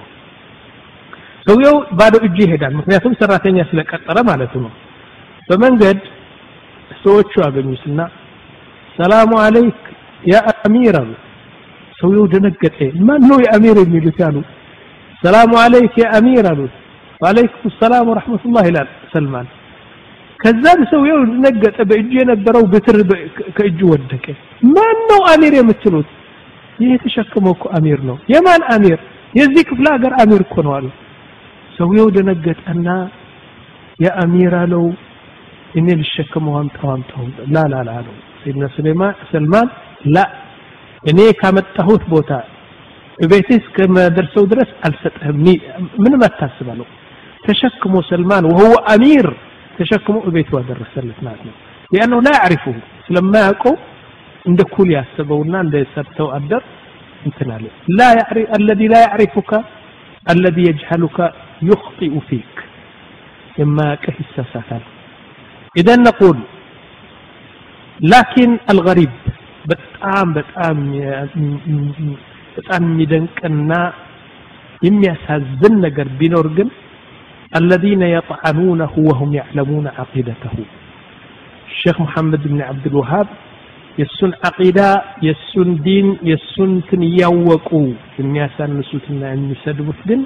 ሰውየው 1.48 1.78
ባዶ 2.00 2.16
እጅ 2.28 2.38
ይሄዳል 2.44 2.74
ምክንያቱም 2.80 3.14
ሰራተኛ 3.22 3.58
ስለቀጠረ 3.70 4.18
ማለቱ 4.30 4.54
ነው 4.66 4.72
በመንገድ 5.50 6.00
ሰዎቹ 7.04 7.34
አገኙትና 7.46 8.00
ሰላሙ 8.98 9.32
አለይክ 9.46 9.80
ያ 10.24 10.36
አሚር 10.60 10.96
አሉ። 11.00 11.12
ሰውየው 11.98 12.26
ደነገጠ። 12.34 12.78
ማን 13.08 13.22
ነው 13.30 13.38
የአሚር 13.44 13.78
የሚሉት 13.82 14.18
ያሉ 14.24 14.38
ሰላሙ 15.24 15.52
አለይክ 15.64 15.94
ያ 16.02 16.08
አሚር 16.18 16.46
አሉት 16.52 16.74
ወአለይኩም 17.22 17.74
ሰላም 17.82 18.08
ወረሕመቱላህ 18.12 18.64
ይላል 18.70 18.90
ሰልማን። 19.12 19.48
ከዛም 20.40 20.80
ሰውየው 20.92 21.20
ነገጠ 21.46 21.78
በእጁ 21.90 22.12
የነበረው 22.20 22.64
ብትር 22.72 22.98
ከእጁ 23.58 23.80
ወደቀ። 23.92 24.26
ማን 24.74 24.98
ነው 25.10 25.22
አሚር? 25.32 25.54
የምትሉት 25.60 26.10
ይህ 26.80 26.90
የተሸከመው 26.94 27.54
እኮ 27.56 27.66
አሚር 27.78 28.00
ነው። 28.10 28.18
የማን 28.34 28.64
አሚር? 28.76 29.00
የዚህ 29.34 29.64
ክፍለ 29.70 29.86
ሀገር 29.96 30.14
አሚር 30.22 30.42
እኮ 30.46 30.56
ነው 30.66 30.74
አሉ። 30.78 30.88
ሰውየው 31.78 32.08
ደነገጠና 32.16 32.88
የአሚር 34.00 34.54
አለው 34.62 34.84
إني 35.78 36.02
لشكمه 36.02 36.62
أنت 36.62 36.86
وأنت 36.86 37.12
لا 37.48 37.64
لا 37.72 37.84
لا 37.84 37.84
لا. 37.84 38.04
سيدنا 38.44 38.70
سلمان 39.32 39.68
لا. 40.06 40.26
إني 41.10 41.34
كامت 41.42 41.66
تهوت 41.78 42.04
بوتا. 42.10 42.44
بيتيس 43.22 43.66
كما 43.76 44.08
درسوا 44.08 44.46
درس؟ 44.46 44.70
من 46.00 46.12
ما 46.22 46.28
تحسب 46.28 46.68
له؟ 46.80 46.86
تشكمه 47.48 48.02
سلمان 48.02 48.46
وهو 48.46 48.74
أمير. 48.96 49.38
تشكمه 49.80 50.22
بيت 50.36 50.54
ودرس 50.54 50.88
سلمان 50.96 51.36
لأنه 51.94 52.22
لا 52.22 52.32
يعرفه 52.38 52.76
لما 53.10 53.40
يقوم 53.48 53.78
عند 54.48 54.62
كل 54.62 54.92
يحسبون 54.94 55.56
أن 55.56 55.68
يسبتوا 55.74 56.36
أدر 56.36 56.64
أنت 57.26 57.44
لا 57.88 58.08
يعرف 58.20 58.60
الذي 58.60 58.88
لا 58.88 59.00
يعرفك 59.08 59.64
الذي 60.30 60.62
يجهلك 60.62 61.34
يخطئ 61.62 62.20
فيك. 62.30 62.56
لما 63.60 63.96
كهسا 63.96 64.62
إذا 65.78 65.96
نقول 65.96 66.38
لكن 68.14 68.50
الغريب 68.74 69.14
بتام 69.70 70.28
بتام 70.38 70.80
በጣም 72.56 72.84
የሚደንቅና 72.88 73.72
የሚያሳዝን 74.86 75.74
ነገር 75.86 76.08
ቢኖር 76.20 76.48
ግን 76.58 76.70
الذين 77.62 78.04
يطعنونه 78.18 78.94
وهم 79.10 79.30
يعلمون 79.40 79.86
عقيدته. 80.00 80.56
الشيخ 81.72 81.96
محمد 82.06 82.42
بن 82.52 82.60
عبد 82.70 82.86
الوهاب 82.92 83.28
يسون 84.02 84.32
عقيدة 84.46 84.88
يسون 85.30 85.70
دين 85.88 86.08
የሱን 86.30 86.70
እንትን 86.78 87.02
وقو 87.50 87.86
የሚያሳንሱትና 88.20 89.22
የሚሰድቡት 89.34 90.00
ግን 90.10 90.22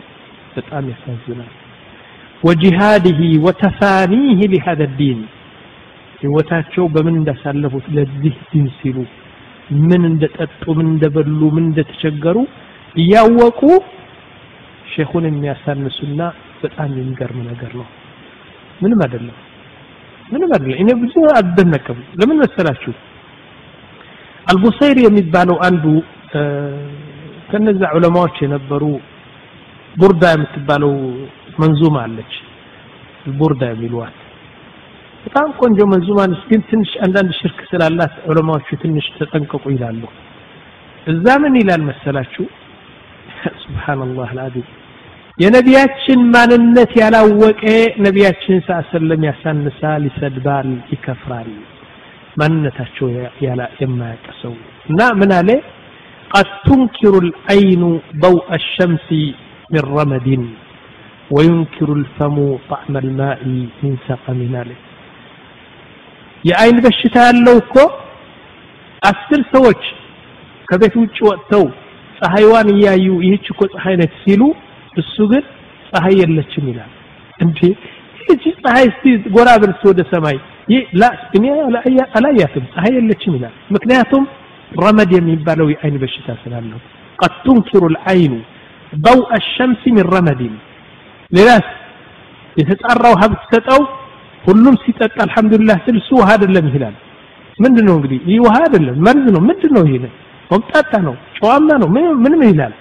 بتأم 0.56 0.88
وجهاده 2.48 3.22
وتفانيه 3.46 4.40
لهذا 4.54 4.86
الدين. 4.92 5.20
ህይወታቸው 6.22 6.86
በምን 6.94 7.16
እንዳሳለፉት 7.20 7.86
ለዚህ 7.96 8.36
ዲን 8.52 8.68
ሲሉ 8.78 8.98
ምን 9.82 10.04
እንደጠጡ 10.10 10.64
ምን 10.78 10.88
እንደበሉ 10.92 11.42
ምን 11.56 11.66
እንደተቸገሩ 11.70 12.38
እያወቁ 12.96 13.62
ሼኹን 14.94 15.26
የሚያሳንሱና 15.28 16.22
በጣም 16.62 16.92
የሚገርም 17.00 17.42
ነገር 17.50 17.72
ነው። 17.80 17.88
ምንም 18.82 19.00
አይደለም። 19.06 19.36
ምንም 20.32 20.50
አይደለም። 20.56 20.80
እኔ 20.84 20.90
ብዙ 21.02 21.16
አልደነቅም። 21.36 22.00
ለምን 22.20 22.38
መሰላችሁ? 22.44 22.94
አልቡሰይር 24.48 24.98
የሚባለው 25.04 25.58
አንዱ 25.68 25.86
ከነዛ 27.52 27.82
ዑለማዎች 27.96 28.38
የነበሩ 28.44 28.84
ቡርዳ 29.96 30.24
የምትባለው 30.34 30.94
መንዙማ 31.60 31.98
አለች። 32.06 32.34
ቡርዳ 33.38 33.64
የሚሏት 33.72 34.18
በጣም 35.27 35.49
ቆንጆ 35.61 35.81
መንዙማ 35.93 36.21
ነች 36.31 36.43
ግን 36.51 36.61
ትንሽ 36.71 36.93
አንዳንድ 37.07 37.33
ሽርክ 37.41 37.59
ስላላት 37.71 38.15
ዑለማዎቹ 38.29 38.69
ትንሽ 38.83 39.07
ተጠንቀቁ 39.19 39.65
ይላሉ 39.75 40.03
እዛ 41.07 41.27
ምን 41.43 41.55
ይላል 41.61 41.83
መሰላችሁ 41.91 42.45
ሱብሃንአላህ 43.63 44.31
አልዓዚም 44.35 44.67
የነቢያችን 45.39 46.21
ማንነት 46.35 46.91
ያላወቀ 47.01 47.63
ነቢያችን 48.07 48.59
ሰለም 48.91 49.23
ያሳንሳል 49.29 50.03
ይሰድባል 50.11 50.69
ይከፍራል 50.93 51.51
ማንነታቸው 52.41 53.07
የማያውቅ 53.81 54.27
ሰው 54.43 54.55
እና 54.91 55.01
ምን 55.21 55.33
አለ 55.39 55.51
قد 56.31 56.49
تنكر 56.67 57.15
العين 57.25 57.83
ضوء 58.17 58.47
الشمس 58.55 59.09
من 59.71 59.83
رمد 59.97 60.29
وينكر 61.31 61.89
الفم 61.93 62.37
طعم 62.71 62.95
الماء 62.97 63.41
من 63.83 63.93
سقم 64.09 64.41
عليه 64.55 64.81
የአይን 66.45 66.79
በሽታ 66.85 67.17
ያለው 67.29 67.57
እኮ 67.63 67.77
አስር 69.03 69.41
ሰዎች 69.55 69.83
ከቤት 70.69 70.95
ውጭ 71.03 71.19
ወጥተው 71.29 71.65
ፀሐይዋን 72.19 72.69
እያዩ 72.75 73.07
ይህች 73.27 73.47
እኮ 73.53 73.63
ፀሐይ 73.75 73.97
ነች 74.01 74.15
ሲሉ 74.25 74.43
እሱ 74.95 75.17
ግን 75.33 75.45
ፀሐይ 75.91 76.17
የለችም 76.23 76.65
ይላል 76.71 76.93
እንዴ 77.41 77.61
ይህች 78.21 78.45
ፀሐይ 78.65 78.87
እስቲ 78.91 79.05
ጎራ 79.35 79.51
ብልስ 79.63 79.83
ወደ 79.91 80.01
ሰማይ 80.13 80.37
ላ 81.01 81.05
እኔ 81.37 81.45
አላያትም 82.17 82.65
ፀሐይ 82.75 82.93
የለችም 82.99 83.33
ይላል 83.39 83.55
ምክንያቱም 83.77 84.25
ረመድ 84.83 85.11
የሚባለው 85.19 85.69
የአይን 85.73 85.99
በሽታ 86.05 86.29
ስላለው 86.45 86.81
قد 87.19 87.33
تنكر 87.47 87.83
العين 87.87 88.35
ضوء 89.07 89.29
الشمس 89.43 89.83
من 89.97 90.05
رمد 90.15 90.41
ሌላስ 91.31 91.67
የተጣራው 92.57 93.15
ሀብት 93.23 93.43
ሰጠው 93.53 93.81
ሁሉም 94.48 94.76
ሲጠጣ 94.84 95.16
አልሐምዱሊላህ 95.26 95.78
ስል 95.86 95.96
እሱ 96.02 96.10
ውሃ 96.20 96.30
አይደለም 96.36 96.68
ይላል 96.76 96.96
ምንድን 97.60 97.86
ነው 97.90 97.96
እንግዲህ 97.98 98.20
ይህ 98.32 98.40
ውሃ 98.46 98.56
አይደለም 98.66 98.98
መርዝ 99.08 99.26
ነው 99.36 99.42
ምንድን 99.50 99.72
ነው 99.78 99.84
ይሄ 99.90 100.04
ኮምጣጣ 100.52 100.92
ነው 101.08 101.16
ጨዋማ 101.38 101.70
ነው 101.82 101.90
ምንም 102.26 102.42
ይላል 102.52 102.74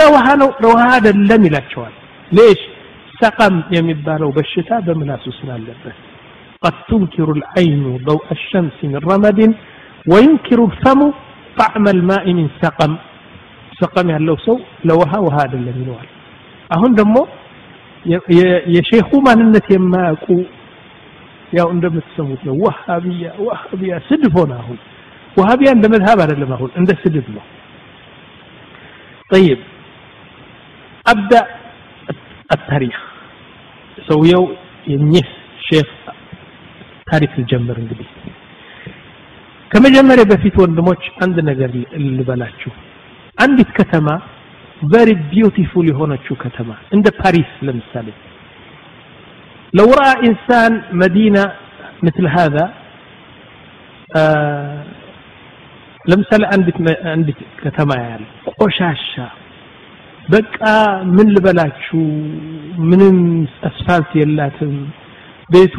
ረ 0.00 0.04
ውሃ 0.14 0.26
ነው 0.42 0.50
ረ 0.62 0.66
ውሃ 0.74 0.84
አይደለም 0.96 1.42
ይላቸዋል 1.48 1.94
ليش 2.30 2.60
سقم 3.22 3.54
የሚባለው 3.76 4.28
በሽታ 4.36 4.70
በምላሱ 4.86 5.24
ስላለበት 5.38 5.96
قد 6.62 6.76
تنكر 6.88 7.28
العين 7.38 7.82
ضوء 8.08 8.26
الشمس 8.38 8.76
من 8.84 9.00
رمد 9.10 9.38
وينكر 10.06 10.58
الفم 10.68 11.00
طعم 11.60 11.84
الماء 11.96 12.24
من 12.38 12.46
سقم 12.62 12.92
سقم 13.80 14.06
ያለው 14.14 14.36
ሰው 14.46 14.56
ለውሃ 14.88 15.12
ውሃ 15.26 15.36
አይደለም 15.44 15.76
ይለዋል 15.82 16.08
አሁን 16.70 16.90
ደግሞ 17.00 17.16
የሼኹ 18.74 19.10
ማንነት 19.26 19.66
የማያውቁ 19.74 20.26
ያው 21.53 21.67
እንደምትሰሙት 21.75 22.41
ነው 22.47 22.55
ወሃቢያ 22.63 23.27
ወሃቢያ 23.47 23.93
ስድብ 24.07 24.33
ሆነ 24.39 24.51
አሁን 24.61 24.77
ወሃቢያ 25.37 25.69
እንደ 25.77 25.85
መዝሀብ 25.93 26.19
አይደለም 26.25 26.53
አሁን 26.57 26.71
እንደ 26.81 26.91
ስድብ 27.03 27.27
ነው 27.37 27.45
طيب 29.31 29.59
ابدا 31.05 31.41
التاريخ 32.49 32.97
ሰውየው 34.07 34.43
የኚህ 34.91 35.27
ሼፍ 35.67 35.89
ታሪክ 37.07 37.31
ልጀምር 37.39 37.77
እንግዲህ 37.83 38.09
ከመጀመሪያ 39.71 40.23
በፊት 40.31 40.55
ወንድሞች 40.63 41.03
አንድ 41.25 41.37
ነገር 41.49 41.71
ልበላችሁ 42.09 42.71
አንዲት 43.37 43.69
ከተማ 43.79 44.07
ቨሪ 44.91 45.09
ቢዩቲፉል 45.31 45.85
የሆነችው 45.91 46.35
ከተማ 46.43 46.69
እንደ 46.95 47.07
ፓሪስ 47.21 47.51
ለምሳሌ 47.67 48.07
لو 49.73 49.87
رأى 49.99 50.13
إنسان 50.29 50.71
مدينة 50.93 51.43
مثل 52.03 52.25
هذا 52.37 52.65
آه 54.17 54.83
لمثال 56.05 56.41
عندك 56.53 56.75
عندك 57.05 57.39
كتما 57.63 57.95
يعني 58.03 58.25
ቆሻሻ 58.61 59.13
በቃ 60.33 60.59
ምን 61.15 61.27
ልበላችሁ 61.35 62.01
ምንም 62.89 63.17
አስፋልት 63.69 64.11
የላትም 64.19 64.75
ቤቱ 65.49 65.75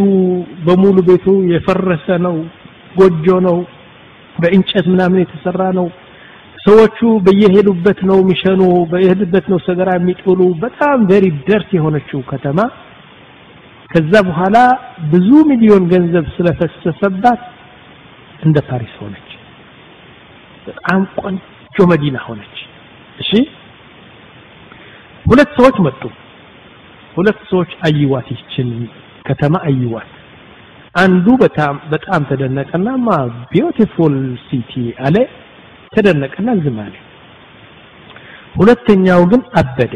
በሙሉ 0.67 0.97
ቤቱ 1.09 1.27
የፈረሰ 1.53 2.07
ነው 2.27 2.37
ጎጆ 2.99 3.27
ነው 3.47 3.57
በእንጨት 4.43 4.87
ምናምን 4.93 5.19
የተሰራ 5.23 5.62
ነው 5.79 5.87
ሰዎቹ 6.67 6.99
በየሄዱበት 7.27 7.99
ነው 8.11 8.19
የሚሸኑ 8.23 8.61
በየሄዱበት 8.90 9.47
ነው 9.53 9.59
ሰገራ 9.69 9.90
የሚጥሉ 9.97 10.40
በጣም 10.64 10.99
ቬሪ 11.11 11.27
ደርት 11.49 11.71
የሆነችው 11.79 12.21
ከተማ 12.33 12.59
ከዛ 13.89 14.13
በኋላ 14.28 14.58
ብዙ 15.12 15.30
ሚሊዮን 15.49 15.84
ገንዘብ 15.91 16.25
ስለፈሰሰባት 16.36 17.41
እንደ 18.43 18.58
ፓሪስ 18.67 18.93
ሆነች። 19.02 19.30
በጣም 20.67 21.02
ቆንጆ 21.21 21.78
መዲና 21.91 22.17
ሆነች። 22.28 22.58
እሺ? 23.19 23.32
ሁለት 25.25 25.49
ሰዎች 25.58 25.78
መጡ። 25.88 26.02
ሁለት 27.17 27.39
ሰዎች 27.49 27.71
አይዋት 27.88 28.28
ይችን 28.34 28.69
ከተማ 29.25 29.56
አይዋት 29.67 30.12
አንዱ 30.95 31.28
በጣም 31.41 31.75
በጣም 31.91 32.21
ተደነቀና 32.30 32.89
ማ 33.06 33.17
ቢዩቲፉል 33.52 34.15
ሲቲ 34.45 34.73
አለ። 35.06 35.15
ተደነቀና 35.93 36.49
ዝም 36.63 36.78
አለ። 36.86 36.95
ሁለተኛው 38.56 39.21
ግን 39.32 39.41
አበደ። 39.60 39.93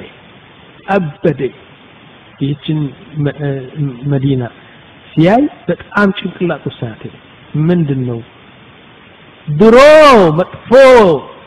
አበደ 0.88 1.42
ይህችን 2.40 2.80
መዲና 4.14 4.44
ሲያይ 5.12 5.44
በጣም 5.68 6.10
ጭንቅላቱ 6.20 6.66
ሳተ 6.80 7.02
ምንድን 7.68 8.02
ነው 8.10 8.20
ድሮ 9.48 9.78
መጥፎ 10.40 10.70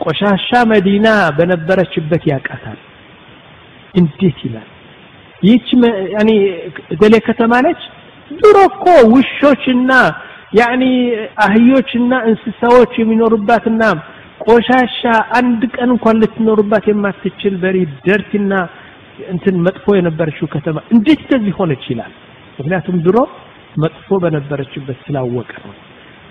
ቆሻሻ 0.03 0.49
መዲና 0.71 1.07
በነበረችበት 1.37 2.23
ያቃታል 2.31 2.79
እንዴት 3.93 4.39
ይላል? 4.45 4.67
ይህች 5.41 5.69
ያኒ 6.15 6.29
ገሌ 7.01 7.15
ከተማ 7.27 7.53
ነች። 7.65 7.81
ድሮ 8.41 8.57
እኮ 8.69 8.85
ውሾችና 9.13 9.91
ያኒ 10.59 10.83
አህዮችና 11.45 12.13
እንስሳዎች 12.29 12.93
የሚኖሩባትና 12.99 13.81
ቆሻሻ 14.45 15.01
አንድ 15.39 15.61
ቀን 15.75 15.89
እንኳን 15.95 16.19
ልትኖርባት 16.21 16.85
የማትችል 16.91 17.55
በሪ 17.63 17.77
ደርቲና 18.07 18.53
እንትን 19.32 19.56
መጥፎ 19.66 19.86
የነበረችው 19.96 20.46
ከተማ 20.54 20.78
እንዴት 20.94 21.20
እንደዚህ 21.26 21.54
ሆነች 21.60 21.84
ይላል 21.92 22.12
ምክንያቱም 22.58 22.96
ድሮ 23.06 23.18
መጥፎ 23.84 24.18
በነበረችበት 24.22 24.98
ስላወቀ 25.06 25.52
ነው 25.66 25.74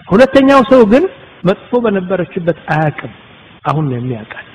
ሁለተኛው 0.08 0.62
ሰው 0.72 0.82
ግን 0.94 1.04
መጥፎ 1.50 1.72
በነበረችበት 1.86 2.58
አያቅም 2.76 3.14
አሁን 3.70 3.86
ነው 3.90 3.98
የሚያውቃት 4.00 4.48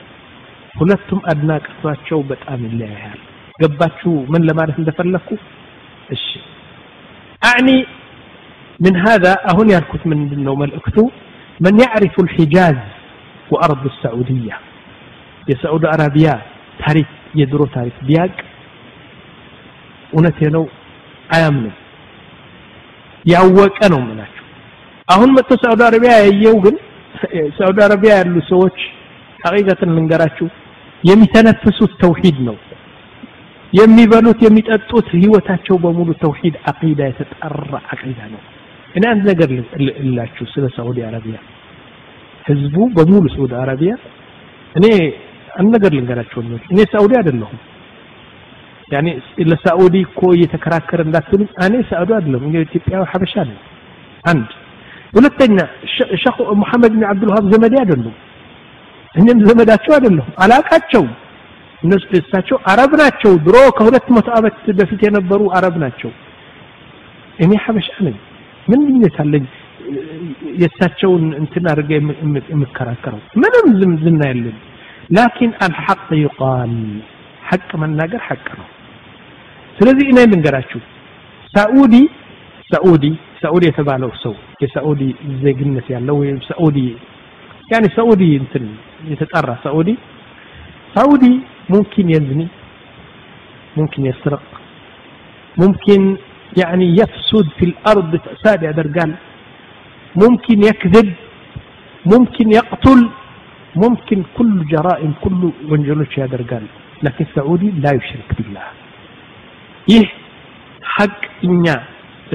ሁለቱም 0.81 1.21
አድናቆታቸው 1.31 2.19
በጣም 2.31 2.61
ይለያያል 2.69 3.21
ገባችሁ 3.63 4.13
ምን 4.33 4.43
ለማለት 4.49 4.77
እንደፈለኩ 4.83 5.29
እሺ 6.17 6.27
አዕኒ 7.43 7.71
من 8.81 8.95
هذا 8.99 9.33
أهون 9.51 9.69
يركض 9.71 10.03
من 10.07 10.19
دنو 10.31 10.55
ملأكتو 10.55 11.05
من 11.61 11.75
يعرف 11.81 12.15
الحجاز 12.21 12.79
وأرض 13.51 13.83
السعودية 13.87 14.57
يا 15.49 15.57
سعود 15.63 15.85
عربية 15.87 16.35
تاريخ 16.83 17.09
የድሮ 17.34 17.62
ታሪክ 17.76 17.98
ቢያቅ 18.08 18.34
እውነቴ 20.14 20.40
ነው 20.56 20.64
አያምንም። 21.30 21.76
ያወቀ 23.26 23.78
ነው 23.94 24.00
የምላቸው 24.02 24.46
አሁን 25.08 25.30
መጥቶ 25.36 25.52
ሳውዲ 25.64 25.82
አረቢያ 25.88 26.14
ያየው 26.20 26.56
ግን 26.66 26.76
ሳውዲ 27.58 27.78
አረቢያ 27.86 28.12
ያሉ 28.20 28.36
ሰዎች 28.50 28.78
ሐቂቀትን 29.40 29.92
ልንገራችሁ 29.96 30.48
የሚተነፍሱት 31.04 31.94
ተውሂድ 32.02 32.38
ነው። 32.48 32.58
የሚበሉት 33.74 34.40
የሚጠጡት 34.46 35.08
ህይወታቸው 35.16 35.76
በሙሉ 35.84 36.10
ተውሂድ 36.24 36.56
አቂዳ 36.72 37.02
የተጠራ 37.10 37.74
አቂዳ 37.94 38.20
ነው። 38.34 38.42
እኔ 38.96 39.04
አንድ 39.12 39.24
ነገር 39.32 39.50
ልላችሁ 39.86 40.46
ስለ 40.54 40.66
ሳውዲ 40.76 41.00
አረቢያ። 41.08 41.38
ህዝቡ 42.46 42.76
በሙሉ 42.96 43.26
ሳዑዲ 43.34 43.54
አረቢያ 43.62 43.94
እኔ 44.76 44.86
አንድ 45.52 45.70
ነገር 45.76 45.92
ልንገራችሁ 45.96 46.40
እኔ 46.72 46.80
ሳዑዲ 46.92 47.14
አይደለሁም። 47.20 47.60
ያኔ 48.92 49.08
ለሳዑዲ 49.50 49.96
እኮ 50.08 50.22
እየተከራከረ 50.36 51.00
እንዳትሉ 51.08 51.40
እኔ 51.66 51.76
ሳዑዲ 51.90 52.12
አይደለሁም። 52.18 52.44
እንግዲህ 52.48 52.66
ኢትዮጵያዊ 52.70 53.04
ሀበሻ 53.12 53.36
ነኝ። 53.50 53.60
አንድ። 54.24 54.50
ሁለተኛ 55.14 55.58
ሸኹ 56.24 56.38
መሐመድ 56.62 56.92
ብን 56.94 57.06
አብዱልዋሃብ 57.10 57.46
ዘመዴ 57.54 57.74
አይደሉም። 57.82 58.16
እኔም 59.16 59.40
ዘመዳቸው 59.48 59.94
አይደለሁም። 59.96 60.32
አላቃቸውም። 60.44 61.12
እነሱ 61.84 62.04
እሳቸው 62.20 62.58
አረብ 62.72 62.92
ናቸው። 63.02 63.32
ድሮ 63.46 63.58
ከሁለት 63.78 64.08
መቶ 64.16 64.28
ዓመት 64.38 64.58
በፊት 64.80 65.02
የነበሩ 65.06 65.42
አረብ 65.58 65.76
ናቸው። 65.84 66.12
እኔ 67.40 67.52
ሀበሻ 67.64 67.90
ነኝ። 68.08 68.18
ምን 68.68 68.80
ልዩነት 68.88 69.18
አለኝ? 69.24 69.46
የእሳቸውን 70.62 71.24
እንትን 71.40 71.66
አድርገ 71.72 71.90
የምከራከረው? 72.52 73.22
ምንም 73.42 73.66
ዝምዝና 73.80 74.22
የለም 74.30 74.58
ላኪን 75.11 75.53
አልሐቅ 75.65 76.05
ይቃል 76.21 76.73
ሐቅ 77.49 77.69
መናገር 77.83 78.21
ሐቅ 78.29 78.47
ነው 78.61 78.69
ስለዚህ 79.79 80.07
እኔ 80.13 80.19
ልንገራችሁ 80.31 80.81
ሳኡዲ 81.55 81.95
ሳኡዲ 82.71 83.05
ሳኡዲ 83.43 83.65
የተባለው 83.69 84.11
ሰው 84.23 84.33
የሳኡዲ 84.63 85.03
ዜግነት 85.43 85.87
ያለው 85.95 86.17
ወይም 86.23 86.39
ሳኡዲ 86.49 86.79
ያኔ 87.73 87.85
ሳኡዲ 87.97 88.23
እንትን 88.41 88.65
የተጣራ 89.11 89.51
ሳኡዲ 89.65 89.91
ሳኡዲ 90.95 91.25
ሙምኪን 91.73 92.09
የዝኒ 92.15 92.43
ሙምኪን 93.77 94.07
የስረቅ 94.11 94.45
ሙምኪን 95.57 96.05
يعني 96.57 96.87
يفسد 96.93 97.47
في 97.59 97.65
الأرض 97.71 98.11
فساد 98.25 98.61
يدرقال 98.63 99.11
ممكن 100.15 100.59
يكذب 100.63 101.09
ممكن 102.05 102.47
يقتل 102.51 103.01
ممكن 103.85 104.19
كل 104.37 104.53
جرائم 104.73 105.13
كل 105.25 105.41
وانجلوش 105.71 106.13
يدرقال 106.23 106.65
لكن 107.05 107.25
السعودي 107.29 107.69
لا 107.85 107.91
يشرك 107.99 108.31
بالله 108.37 108.67
ይህ 109.93 110.07
ሐቅ 110.95 111.19
እኛ 111.47 111.65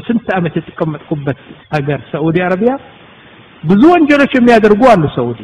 ስንት 0.08 0.28
ዓመት 0.38 0.54
የተቀመጥኩበት 0.60 1.40
ሀገር 1.76 2.00
ሳዑዲ 2.12 2.38
አረቢያ 2.46 2.74
ብዙ 3.64 3.82
ወንጀሎች 3.94 4.32
የሚያደርጉ 4.38 4.82
አሉ 4.94 5.04
ሳዑዲ 5.18 5.40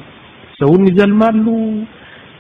ሰውን 0.60 0.83
ይዘልማሉ 0.89 1.45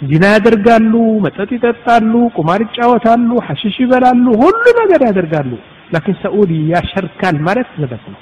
ዚና 0.09 0.25
ያደርጋሉ 0.35 0.93
መጠጥ 1.25 1.49
ይጠጣሉ 1.57 2.13
ቁማር 2.37 2.61
ይጫወታሉ 2.65 3.29
ሐሽሽ 3.47 3.75
ይበላሉ 3.83 4.25
ሁሉ 4.43 4.63
ነገር 4.81 5.01
ያደርጋሉ 5.09 5.51
ላኪን 5.95 6.17
ሳዑዲ 6.23 6.51
ያሸርካል 6.73 7.37
ማለት 7.47 7.69
ዘበት 7.81 8.03
ነው 8.13 8.21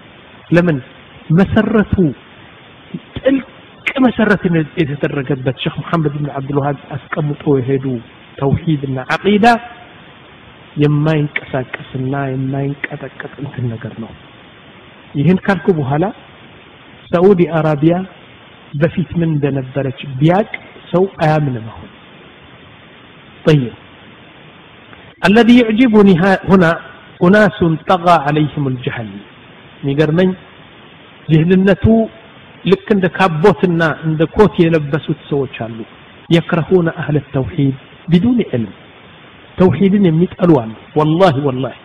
ለምን 0.56 0.78
መሰረቱ 1.40 1.96
ጥልቅ 3.88 3.98
መሰረት 4.06 4.42
የተደረገበት 4.82 5.58
ሼክ 5.64 5.76
መሐመድ 5.82 6.14
ብን 6.16 6.28
አብዱልዋሃብ 6.38 6.78
አስቀምጦ 6.96 7.44
የሄዱ 7.60 7.86
ተውሂድና 8.40 8.98
አቂዳ 9.16 9.46
የማይንቀሳቀስና 10.84 12.14
የማይንቀጠቀጥ 12.32 13.34
እንትን 13.44 13.66
ነገር 13.74 13.94
ነው 14.04 14.12
ይህን 15.16 15.40
ካልኩ 15.46 15.68
በኋላ 15.80 16.06
ሳዑዲ 17.12 17.42
አረቢያ 17.58 17.96
በፊት 18.74 19.12
ምን 19.20 19.30
እንደነበረች 19.36 20.00
ቢያቅ 20.22 20.50
ሰው 20.94 21.06
አያምንም 21.26 21.68
አሁን 21.74 21.92
طيب 23.46 23.74
الذي 25.22 25.56
يعجبني 25.60 26.14
هنا 26.50 26.72
أناس 27.22 27.58
طغى 27.90 28.16
عليهم 28.26 28.64
الجهل 28.72 29.10
የሚገርመኝ 29.80 30.30
ጅህልነቱ 31.28 31.86
ልክ 32.66 32.88
እንደ 32.96 33.06
ካቦትና 33.18 33.82
እንደ 34.08 34.22
ኮት 34.36 34.56
የለበሱት 34.64 35.20
ሰዎች 35.32 35.56
አሉ 35.66 35.78
የክረሁነ 36.30 36.90
አህለ 37.02 37.18
ተውሂድ 37.36 37.76
ቢዱን 38.12 38.40
ዕልም 38.48 38.74
ተውሂድን 39.58 40.06
የሚጠሉ 40.10 40.52
አሉ 40.62 40.72
ወላሂ 41.00 41.36
ወላሂ 41.48 41.76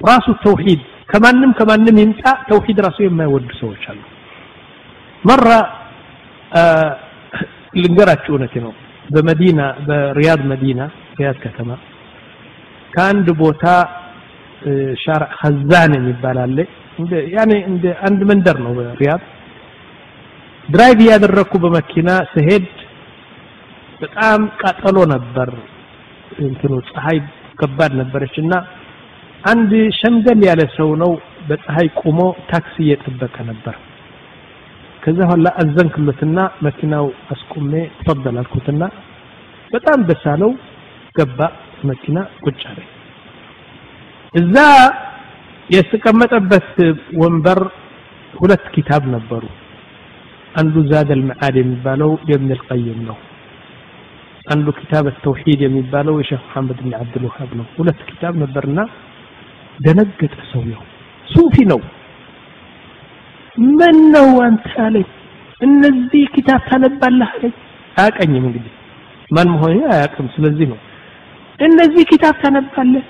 ራሱ 0.00 0.26
ተውሂድ 0.44 0.80
ከማንም 1.10 1.50
ከማንም 1.58 1.96
ይምጣ 2.02 2.22
ተውሂድ 2.50 2.78
ራሱ 2.86 2.98
የማይወዱ 3.04 3.48
ሰዎች 3.62 3.82
አሉ 3.92 4.00
መራ 5.24 5.48
ልንገራችሁ 7.82 8.32
እውነቴ 8.34 8.54
ነው 8.66 8.72
በመዲና 9.14 9.60
በሪያድ 9.88 10.40
መዲና 10.52 10.80
ሪያድ 11.18 11.38
ከተማ 11.44 11.70
ከአንድ 12.94 13.28
ቦታ 13.40 13.64
ሻርዕ 15.02 15.28
ኸዛን 15.40 15.92
የሚባል 15.98 16.38
አለ 16.44 16.58
ያኔ 17.34 17.52
እንደ 17.70 17.84
አንድ 18.08 18.20
መንደር 18.30 18.56
ነው 18.64 18.72
ሪያድ 19.00 19.22
ድራይቭ 20.69 20.99
እያደረግኩ 21.03 21.53
በመኪና 21.63 22.09
ስሄድ 22.33 22.67
በጣም 24.01 24.41
ቃጠሎ 24.61 24.97
ነበር። 25.13 25.49
እንትኑ 26.45 26.73
ፀሐይ 26.89 27.17
ከባድ 27.59 27.91
ነበረች 28.01 28.35
እና 28.43 28.53
አንድ 29.43 29.71
ሸምገል 29.99 30.41
ያለ 30.47 30.61
ሰው 30.77 30.89
ነው 31.01 31.11
በፀሐይ 31.47 31.87
ቁሞ 32.01 32.19
ታክሲ 32.51 32.75
እየጠበቀ 32.85 33.35
ነበር። 33.49 33.75
ከዛ 35.03 35.19
ኋላ 35.29 35.47
አዘንክለትና 35.61 36.37
መኪናው 36.65 37.05
አስቁሜ 37.33 37.71
ተፈضل 37.97 38.35
አልኩትና 38.41 38.83
በጣም 39.71 39.99
ደስ 40.09 40.23
ገባ 41.15 41.39
መኪና 41.85 42.17
ቁጭ 42.45 42.61
አለ 42.69 42.79
እዛ 44.33 44.55
የተቀመጠበት 45.69 46.71
ወንበር 47.21 47.59
ሁለት 48.33 48.65
ኪታብ 48.75 49.03
ነበሩ 49.15 49.43
አንዱ 50.55 50.75
ዛድ 50.89 51.09
አልመዓድ 51.15 51.55
የሚባለው 51.59 52.11
የብን 52.29 52.51
ልቀይም 52.51 52.99
ነው። 53.07 53.17
አንዱ 54.47 54.67
ኪታብ 54.79 55.05
ተውሂድ 55.23 55.59
የሚባለው 55.63 56.15
የሼክ 56.19 56.41
መሐመድ 56.47 56.79
ብን 56.79 56.93
አብዱልውሃብ 56.97 57.51
ነው። 57.59 57.65
ሁለት 57.77 57.99
ኪታብ 58.09 58.33
ነበርና 58.41 58.79
ደነገጠ 59.79 60.35
ሰውየው። 60.51 60.81
ሱፊ 61.27 61.55
ነው። 61.71 61.79
ምን 63.77 63.97
ነው 64.13 64.29
አንተ 64.45 64.67
አለኝ። 64.85 65.07
እነዚህ 65.61 66.23
ኪታብ 66.35 66.61
ታነባለህ 66.69 67.29
አለኝ። 67.35 67.53
አያቀኝም 67.95 68.45
እንግዲህ። 68.49 68.73
ማን 69.31 69.49
መሆኔ 69.53 69.77
አያቅም። 69.93 70.27
ስለዚህ 70.35 70.67
ነው። 70.71 70.79
እነዚህ 71.59 72.03
ኪታብ 72.11 72.35
ታነባለህ? 72.43 73.03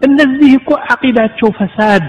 እነዚህ 0.00 0.50
እኮ 0.58 0.70
አቂዳቸው 0.92 1.48
ፈሳድ 1.58 2.04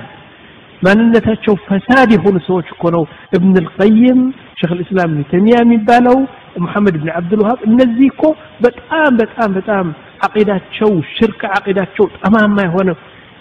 ማንነታቸው 0.81 1.55
ፈሳድ 1.65 2.09
የሆኑ 2.15 2.35
ሰዎች 2.47 2.67
እኮ 2.73 2.83
ነው 2.95 3.03
እብን 3.35 3.55
ልቀይም 3.59 4.21
ሼክ 4.59 4.71
ልእስላም 4.77 5.11
ተሚያ 5.31 5.57
የሚባለው 5.61 6.17
መሐመድ 6.63 6.95
ብን 7.01 7.09
አብዱልውሃብ 7.17 7.59
እነዚህ 7.67 8.07
እኮ 8.13 8.23
በጣም 8.61 9.11
በጣም 9.21 9.49
በጣም 9.57 9.85
አቂዳቸው 10.25 10.91
ሽርክ 11.13 11.41
አቂዳቸው 11.57 12.07
ጠማማ 12.17 12.57
የሆነ። 12.67 12.89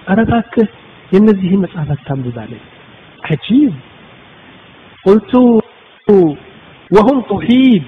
ኧረ 0.06 0.20
እባክህ 0.26 0.68
የእነዚህን 1.12 1.62
መጽሐፍ 1.64 1.88
አታንብባለኝ 1.94 2.62
አጂብ! 3.28 3.72
ቁልቱ 5.04 5.32
ወሁም 6.90 7.18
ጡሂድ 7.28 7.84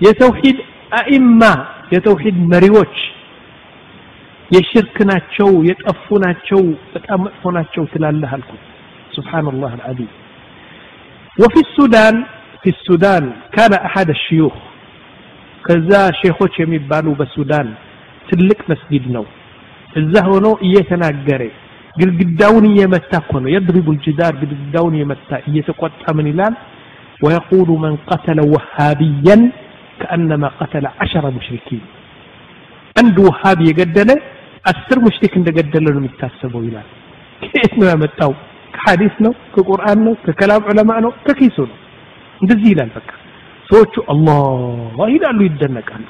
የተውሂድ 0.00 0.58
አኢማ 0.98 1.42
የተውሂድ 1.94 2.36
መሪዎች 2.52 2.96
የሽርክ 4.50 4.96
ናቸው 5.08 5.48
የጠፉ 5.68 6.18
ናቸው 6.24 6.60
በጣም 6.92 7.18
መጥፎ 7.24 7.50
ናቸው 7.56 7.82
ትላለህ 7.92 8.30
አልኩት 8.36 8.64
سبحان 9.18 9.46
الله 9.48 9.74
العظيم. 9.74 10.10
وفي 11.42 11.60
السودان 11.66 12.14
في 12.62 12.70
السودان 12.76 13.24
كان 13.56 13.72
أحد 13.88 14.08
الشيوخ. 14.10 14.56
كذا 15.68 16.00
شيخو 16.20 16.46
تشمي 16.46 16.78
بالو 16.90 17.12
بالسودان 17.18 17.68
تلك 18.30 18.60
مسجد 18.70 19.04
نو 19.14 19.24
الزهونو 19.96 20.52
يتناقري 20.62 21.50
قل 21.98 22.10
قداون 22.20 22.64
يمتاكم 22.80 23.42
يضرب 23.56 23.86
الجدار 23.94 24.32
قل 24.40 24.50
قداون 24.60 24.94
يمتا 25.02 25.36
يتقطع 25.56 26.08
من 26.18 26.26
الان 26.32 26.54
ويقول 27.24 27.68
من 27.84 27.94
قتل 28.10 28.38
وهابيا 28.52 29.36
كأنما 30.00 30.48
قتل 30.60 30.84
عشر 31.00 31.24
مشركين 31.38 31.84
عند 32.98 33.18
وهابي 33.26 33.68
قدنا 33.78 34.16
أثر 34.70 34.96
مشرك 35.06 35.32
عند 35.36 35.48
قدنا 35.58 35.88
لهم 35.90 36.04
يتاسبوا 36.10 36.62
الان 36.62 36.88
كيف 37.42 37.72
ما 37.80 37.86
يمتاو 37.94 38.32
ከሐዲስ 38.77 39.15
ነው 39.25 39.33
ከቁርአን 39.55 39.99
ነው 40.07 40.13
ከከላም 40.25 40.63
ዑለማ 40.71 40.91
ነው 41.05 41.11
ከኪሱ 41.25 41.57
ነው 41.71 41.77
እንደዚህ 42.43 42.69
ይላል 42.73 42.91
በቃ 42.97 43.09
ሰዎቹ 43.69 43.95
አላህ 44.13 45.07
ይላሉ 45.15 45.39
ይደነቃሉ 45.49 46.05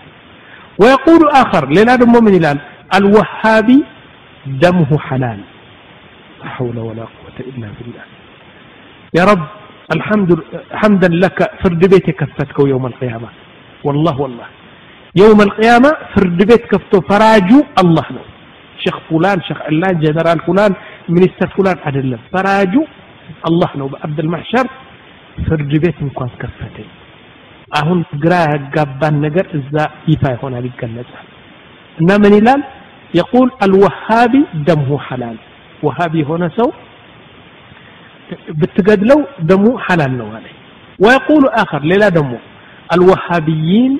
ويقول 0.81 1.21
آخر 1.43 1.63
ሌላ 1.77 1.89
ደግሞ 2.01 2.15
ምን 2.25 2.33
ይላል 2.39 2.59
الوهابي 2.97 3.79
دمه 4.63 4.91
حلال 5.07 5.39
لا 6.39 6.47
حول 6.55 6.77
ولا 6.87 7.05
قوة 7.15 7.37
إلا 7.49 7.67
بالله 7.77 8.03
يا 9.17 9.23
رب 9.31 9.43
الحمد 9.95 10.29
حمدا 10.79 11.09
لك 11.23 11.39
فرد 11.61 11.81
بيتك 11.91 12.15
كفتك 12.19 12.57
يوم 12.71 12.85
القيامة 12.91 13.29
والله 13.85 14.15
والله 14.23 14.47
يوم 15.23 15.39
القيامة 15.47 15.91
فرد 16.13 16.39
بيت 16.49 16.63
كفتو 16.71 16.97
فراجو 17.09 17.59
الله 17.83 18.07
ነው 18.17 18.25
ሼክ 18.83 18.97
ፉላን 19.07 19.39
ሼክ 19.47 19.59
ዕላን 19.71 19.95
ጀነራል 20.03 20.39
ፉላን 20.45 20.71
ሚኒስተር 21.16 21.48
ፉላን 21.56 21.78
አይደለም 21.88 22.22
ፈራጁ 22.32 22.74
አላህ 23.48 23.70
ነው 23.80 23.86
በአብደል 23.92 24.28
ማሕሸር 24.34 24.66
ፍርድ 25.46 25.72
ቤት 25.84 25.98
እንኳን 26.06 26.30
ከፈተኝ 26.42 26.88
አሁን 27.80 27.98
ግራ 28.22 28.34
ያጋባን 28.52 29.16
ነገር 29.26 29.46
እዛ 29.58 29.74
ይፋ 30.10 30.22
ይሆናል 30.34 30.66
ይገለጻል 30.70 31.26
እና 31.98 32.10
ምን 32.22 32.34
ይላል 32.38 32.62
የቁል 33.18 33.48
አልወሃቢ 33.64 34.34
ደምሁ 34.68 34.96
ሐላል 35.06 35.38
ወሃቢ 35.86 36.14
የሆነ 36.22 36.44
ሰው 36.58 36.68
ብትገድለው 38.60 39.20
ደሙ 39.50 39.66
ሐላል 39.86 40.14
ነው 40.22 40.30
አለ 40.38 40.46
ويقول 40.98 41.44
آخر 41.62 41.80
ليلة 41.90 42.08
دمه 42.18 42.40
الوهابيين 42.94 43.92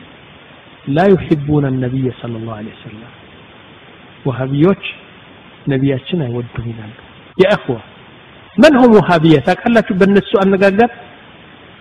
لا 0.97 1.05
يحبون 1.12 1.64
النبي 1.64 2.07
صلى 2.23 2.37
الله 2.40 2.55
عليه 2.61 2.73
وسلم 2.77 3.11
وهابيوش 4.27 4.85
ነቢያችን 5.74 6.19
አይወዱም 6.26 6.65
ይላሉ 6.72 6.93
የእኽዋ 7.38 7.78
من 8.63 8.74
هم 8.82 8.91
وهابية 8.98 9.39
ታውቃላችሁ 9.48 9.93
በእነሱ 10.00 10.32
አነጋገር 10.43 10.89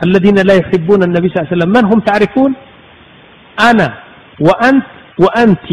الذين 0.06 0.38
لا 0.48 0.54
يحبون 0.60 1.00
النبي 1.08 1.26
صلى 1.28 1.36
الله 1.36 1.48
عليه 1.48 1.56
وسلم 1.56 1.72
من 1.76 1.84
هم 1.90 1.98
تعرفون 2.08 2.52
أنا 3.68 3.88
وأنت 4.46 4.86
وأنت 5.24 5.66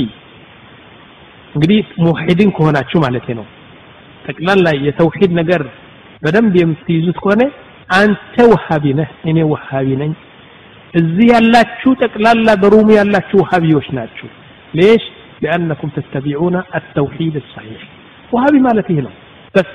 እንግዲህ 1.55 1.79
ሙሂድን 2.05 2.49
ከሆናችሁ 2.55 2.97
ማለት 3.05 3.27
ነው 3.37 3.45
ጠቅላላ 4.25 4.67
የተውሂድ 4.87 5.31
ነገር 5.39 5.61
በደንብ 6.23 6.53
የምትይዙት 6.61 7.17
ከሆነ 7.23 7.41
አንተ 7.99 8.35
ወሃቢ 8.51 8.85
ነህ 8.99 9.09
እኔ 9.29 9.37
ወሃቢ 9.53 9.87
ነኝ 10.01 10.11
እዚህ 10.93 11.27
ያላችሁ 11.35 11.91
ጠቅላላ 12.03 12.47
በሩሙ 12.63 12.87
ያላችሁ 12.99 13.37
ወሃቢዎች 13.43 13.89
ናችሁ 13.99 14.29
ليش 14.73 15.03
لأنكم 15.41 15.89
تتبعون 15.97 16.55
التوحيد 18.33 18.33
الصحيح 18.33 18.33
وهابي 18.33 18.59
مالت 18.59 18.91
هنا 18.91 19.11
بس 19.55 19.69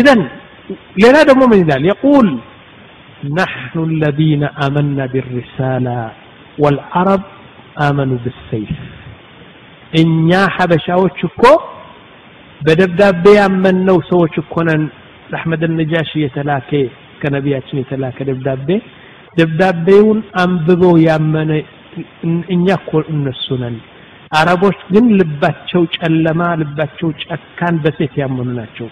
إذا 0.00 0.14
لنا 1.02 1.22
دمو 1.28 1.46
من 1.52 1.62
ذلك 1.70 1.84
يقول 1.94 2.26
نحن 3.40 3.76
الذين 3.90 4.42
آمنا 4.66 5.06
بالرسالة 5.06 6.10
والعرب 6.62 7.22
آمنوا 7.88 8.18
بالسيف 8.24 8.72
እኛ 10.00 10.28
ሀበሻዎች 10.56 11.18
እኮ 11.28 11.42
በደብዳቤ 12.66 13.24
ያመንነው 13.38 13.98
ሰዎች 14.10 14.34
እኮ 14.42 14.54
ነን 14.68 14.82
ለአሕመድ 15.32 15.62
ነጃሽ 15.78 16.10
የተላከ 16.22 16.70
ከነቢያችን 17.22 17.80
የተላከ 17.80 18.18
ደብዳቤ 18.28 18.68
ደብዳቤውን 19.38 20.20
አንብበው 20.42 20.94
ያመነ 21.08 21.50
እኛ 22.54 22.66
እኮ 22.80 22.92
እነሱ 23.14 23.46
ነን 23.62 23.76
አረቦች 24.31 24.79
ግን 24.93 25.05
ልባቸው 25.19 25.81
ጨለማ፣ 25.95 26.41
ልባቸው 26.61 27.09
ጨካን፣ 27.23 27.75
በሴት 27.83 28.13
ያመኑ 28.21 28.49
ናቸው። 28.57 28.87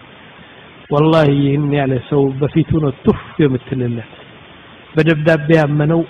ወላሂ 0.91 1.30
ይህን 1.41 1.65
ያለ 1.78 1.93
ሰው 2.10 2.21
በፊቱ 2.39 2.71
ነው 2.84 2.91
ቱፍ 3.06 3.21
የምትልለት። 3.43 4.12
በደብዳቤ 4.95 5.48
ያመነው 5.60 6.02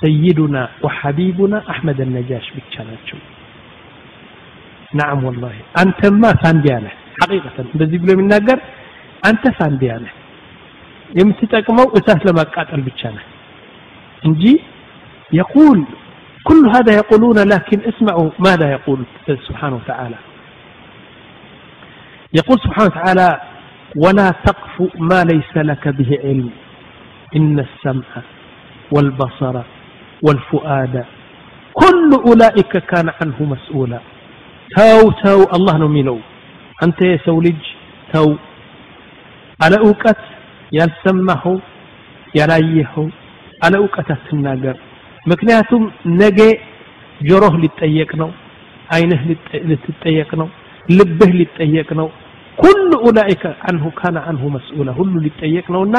ሰይዱና 0.00 0.56
ወሐቢቡና 0.84 1.54
አሕመድ 1.72 1.98
ነጃሽ 2.14 2.46
ብቻ 2.56 2.74
ናቸው። 2.88 3.18
ናዓም 4.92 5.20
ወላሂ 5.28 5.56
አንተማ 5.82 6.22
ሳንዲያ 6.42 6.74
ነህ። 6.84 6.94
ሐቂቀተን 7.20 7.66
እንደዚህ 7.72 7.98
ብሎ 8.02 8.10
የሚናገር 8.14 8.58
አንተ 9.22 9.44
ሳንዲያ 9.58 9.92
ነህ። 10.04 10.14
የምትጠቅመው 11.10 11.86
እሳት 11.98 12.22
ለማቃጠል 12.28 12.82
ብቻ 12.88 13.00
ነህ 13.16 13.26
እንጂ 14.22 14.42
የቁል 15.30 15.80
كل 16.43 16.61
هذا 16.75 16.91
يقولون 16.95 17.37
لكن 17.53 17.77
اسمعوا 17.91 18.29
ماذا 18.39 18.71
يقول 18.71 18.99
سبحانه 19.47 19.75
وتعالى 19.75 20.15
يقول 22.33 22.57
سبحانه 22.59 22.89
وتعالى 22.91 23.29
ولا 23.95 24.29
تقف 24.47 24.75
ما 24.99 25.23
ليس 25.23 25.53
لك 25.69 25.87
به 25.87 26.11
علم 26.23 26.49
إن 27.35 27.59
السمع 27.59 28.09
والبصر 28.91 29.55
والفؤاد 30.25 30.95
كل 31.73 32.09
أولئك 32.27 32.73
كان 32.91 33.07
عنه 33.21 33.37
مسؤولا 33.53 33.99
ተው 34.75 35.01
ተው 35.21 35.39
አላህ 35.55 35.75
ነው 35.81 35.87
የሚለው 35.89 36.17
አንተ 36.83 36.99
የሰው 37.11 37.37
ልጅ 37.47 37.61
ተው 38.11 38.27
አለ 39.65 39.73
እውቀት 39.87 40.21
ያልሰማኸው 40.77 41.55
ያላየኸው 42.39 43.05
አለ 43.65 43.73
እውቀት 43.81 44.09
አትናገር 44.15 44.77
ምክንያቱም 45.26 45.82
ነገ 46.20 46.38
ጆሮህ 47.20 47.54
ሊጠየቅ 47.62 48.10
ነው 48.22 48.30
አይንህ 48.88 49.20
ልትጠየቅ 49.70 50.30
ነው 50.40 50.48
ልብህ 50.88 51.32
ሊጠየቅ 51.40 51.88
ነው። 52.00 52.08
ኩሉ 52.58 52.90
ኡላኢከ 53.06 53.44
አንሁ 53.68 53.84
ካነ 53.98 54.18
አንሁ 54.30 54.44
መስኡላ 54.54 54.90
ሁሉ 54.98 55.12
ሊጠየቅ 55.26 55.66
ነውና 55.74 55.96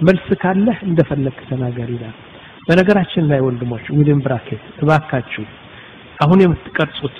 መልስ 0.00 0.26
ካለህ 0.42 0.78
እንደፈለግክ 0.88 1.38
ተናገር 1.50 1.88
ይላል። 1.94 2.16
በነገራችን 2.68 3.24
ላይ 3.30 3.40
ወንድሞች 3.46 3.84
ዊልን 3.96 4.20
ብራኬት 4.24 4.64
እባካችሁ 4.82 5.44
አሁን 6.18 6.38
የምትቀርጹት 6.42 7.16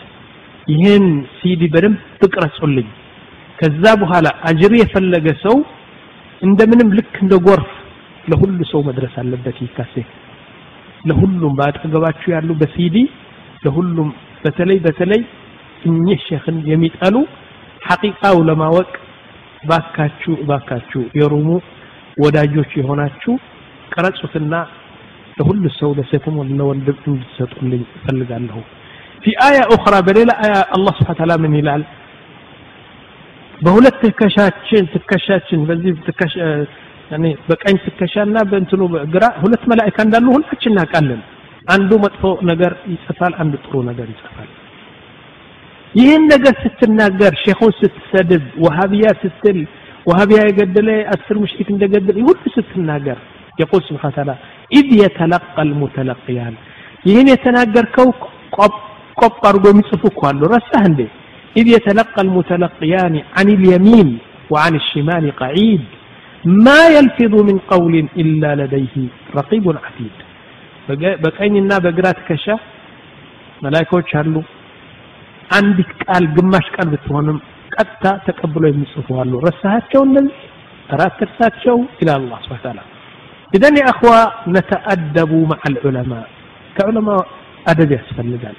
ይህን 0.67 1.05
ሲዲ 1.39 1.63
በደንብ 1.73 1.99
ትቅረጹልኝ 2.21 2.89
ከዛ 3.59 3.85
በኋላ 4.01 4.29
አጅር 4.49 4.73
የፈለገ 4.79 5.27
ሰው 5.45 5.57
እንደምንም 6.43 6.89
ልክ 6.99 7.15
እንደ 7.23 7.35
ጎርፍ 7.47 7.71
ለሁሉ 8.27 8.59
ሰው 8.73 8.81
መድረስ 8.89 9.15
አለበት 9.23 9.57
ይህ 9.63 9.71
ካሴት 9.77 10.09
ለሁሉም 11.06 11.54
በአጠገባችሁ 11.60 12.30
ያሉ 12.36 12.50
በሲዲ 12.62 12.98
ለሁሉም 13.66 14.10
በተለይ 14.44 14.78
በተለይ 14.86 15.22
እኚህ 15.86 16.20
ሼኽን 16.28 16.58
የሚጠሉ 16.72 17.16
ሐቂቃው 17.88 18.38
ለማወቅ 18.50 18.90
ባካችሁ 19.70 20.34
ባካችሁ 20.50 21.02
የሩሙ 21.20 21.48
ወዳጆች 22.24 22.72
የሆናችሁ 22.80 23.34
ቀረጹትና 23.94 24.54
ለሁሉ 25.38 25.64
ሰው 25.80 25.90
ለሴትም 25.98 26.36
ለወንድም 26.60 27.00
እንድትሰጡልኝ 27.10 27.84
እፈልጋለሁ 27.98 28.60
في 29.24 29.32
آية 29.50 29.64
أخرى 29.78 29.98
بليلة 30.02 30.34
آية 30.46 30.62
الله 30.78 30.94
سبحانه 30.98 31.16
وتعالى 31.16 31.36
من 31.44 31.52
هلال 31.58 31.82
በሁለት 33.62 33.96
ትከሻችን 34.04 34.84
ትከሻችን 34.94 35.60
በዚህ 35.70 35.92
ትከሻ 36.08 36.36
ያኔ 37.11 37.25
በቀኝ 37.49 37.77
ትከሻና 37.85 38.37
በእንትኑ 38.51 38.83
በግራ 38.93 39.25
ሁለት 39.43 39.65
መላእክት 39.71 39.99
እንዳሉ 40.05 40.27
ሁላችን 40.35 40.73
እናውቃለን። 40.73 41.21
አንዱ 41.69 41.91
መጥፎ 42.05 42.23
ነገር 42.51 42.73
ይጽፋል፣ 42.93 43.33
አንዱ 43.43 43.55
ጥሩ 43.65 43.75
ነገር 43.89 44.09
ይጽፋል። 44.13 44.49
ይህን 45.95 46.23
ነገር 46.33 46.55
ስትናገር፣ 46.63 47.35
ሼኹን 47.43 47.73
ስትሰድብ፣ 47.79 48.45
ወሃቢያ 48.65 49.07
ስትል 49.23 49.59
ወሃቢያ 50.07 50.41
የገደለ 50.45 50.89
አስር 51.15 51.37
ሙሽሪክ 51.43 51.69
እንደገደለ 51.75 52.17
ሁሉ 52.27 52.43
ስትናገር 52.57 53.19
የቁል 53.61 53.83
ስብሓን 53.87 54.13
ታላ 54.17 54.31
ኢድ 54.71 54.91
የተለቀል 55.01 55.71
ሙተለቅያን 55.81 56.55
ይህን 57.05 57.29
የተናገርከው 57.33 58.09
ቆብ 58.57 58.75
አድርጎ 59.49 59.65
የሚጽፉ 59.71 60.03
እኮ 60.11 60.21
አሉ። 60.31 60.41
ረሳህ 60.53 60.83
እንዴ? 60.91 61.01
ኢድ 61.57 61.69
የተለቀል 61.75 62.29
ሙተለቅያኒ 62.37 63.17
አን 63.39 63.49
ልየሚን 63.61 64.09
ወአን 64.51 64.75
ሽማል 64.89 65.27
ቀዒድ 65.41 65.85
ما 66.66 66.82
يلفظ 66.96 67.34
من 67.50 67.58
قول 67.72 67.94
إلا 68.22 68.50
لديه 68.62 68.96
رقيب 69.40 69.66
عتيد 69.86 70.16
በቀኝና 71.24 71.72
በግራ 71.84 72.06
ትከሻ 72.18 72.46
መላይኮች 73.64 74.10
አሉ 74.22 74.36
አንዲት 75.58 75.92
ቃል 76.04 76.24
ግማሽ 76.36 76.66
ቃል 76.76 76.88
ብትሆንም 76.94 77.38
ቀጥታ 77.76 78.06
ተቀብሎ 78.26 78.64
የሚጽፉ 78.70 79.08
አሉ 79.24 79.34
ረሳሃቸው 79.48 80.02
እነዚህ 80.08 80.40
ራት 81.02 81.14
ትርሳቸው 81.20 81.78
ይላል 82.02 82.20
አላህ 82.22 82.40
ስብሐ 82.48 82.60
ተዓላ 82.66 82.80
إذن 83.56 83.74
يا 83.82 83.88
أخوة 83.94 84.20
نتأدب 84.56 85.32
مع 85.52 85.60
العلماء 85.72 86.26
كعلماء 86.78 87.24
أدب 87.72 87.92
يسفلقال 87.98 88.58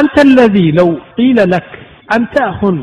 أنت 0.00 0.16
الذي 0.28 0.66
لو 0.78 0.88
قيل 1.18 1.38
لك 1.54 1.70
أنت 2.16 2.34
أخن 2.50 2.76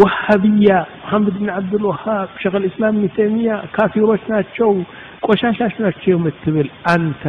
وهابية 0.00 0.86
محمد 1.04 1.38
بن 1.38 1.50
عبد 1.50 1.74
الوهاب 1.74 2.28
شغل 2.42 2.56
الإسلام 2.64 2.96
ابن 2.96 3.08
تيمية 3.16 3.62
كافي 3.76 4.00
وشناتشو 4.00 4.82
قشاشاش 5.22 5.80
ناتشو 5.80 6.18
متبل. 6.18 6.68
أنت 6.94 7.24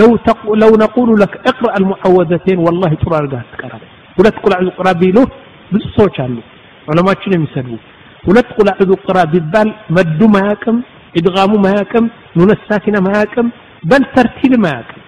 لو 0.00 0.18
لو 0.62 0.70
نقول 0.84 1.20
لك 1.22 1.32
اقرأ 1.50 1.72
المعوذتين 1.80 2.58
والله 2.58 2.90
ترى 3.02 3.18
القاس 3.24 3.48
كرم 3.60 3.80
ولا 4.18 4.30
تقول 4.30 4.52
أعوذ 4.52 4.70
بالله 4.76 5.10
له 5.16 5.26
بالصوت 5.72 6.20
عنه 6.20 6.42
علماء 6.90 7.14
شنو 7.22 7.44
يسلموا 7.44 7.80
ولا 8.28 8.40
تقول 8.48 8.66
أعوذ 8.72 8.90
بالله 9.06 9.24
ببال 9.32 9.68
مدوا 9.96 10.28
معاكم 10.36 10.76
ادغاموا 11.18 11.60
معاكم 11.66 12.04
ننساكنا 12.36 12.98
معاكم 13.08 13.46
بل 13.90 14.02
ترتيل 14.16 14.52
معاكم 14.66 15.00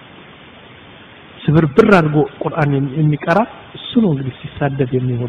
سبر 1.45 1.65
برر 1.75 1.99
القرآن 1.99 2.71
يمكرا 2.99 3.43
السنون 3.77 4.11
اللي 4.17 4.23
بيستسدد 4.29 4.89
يمي 4.93 5.15
هو 5.21 5.27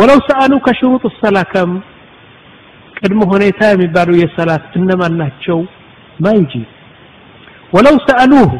ወለው 0.00 0.18
ሰአሉከ 0.28 0.66
ሽሩጥ 0.78 1.04
ሰላ 1.22 1.38
ከም 1.52 1.70
ቅድመ 3.00 3.20
ሁኔታ 3.32 3.60
የሚባሉ 3.72 4.10
የሰላት 4.22 4.72
እነማን 4.80 5.14
ናቸው 5.22 5.58
ማ 6.24 6.32
ይጂብ 6.38 6.68
ወለው 7.76 7.96
ሰአሉሁ 8.08 8.50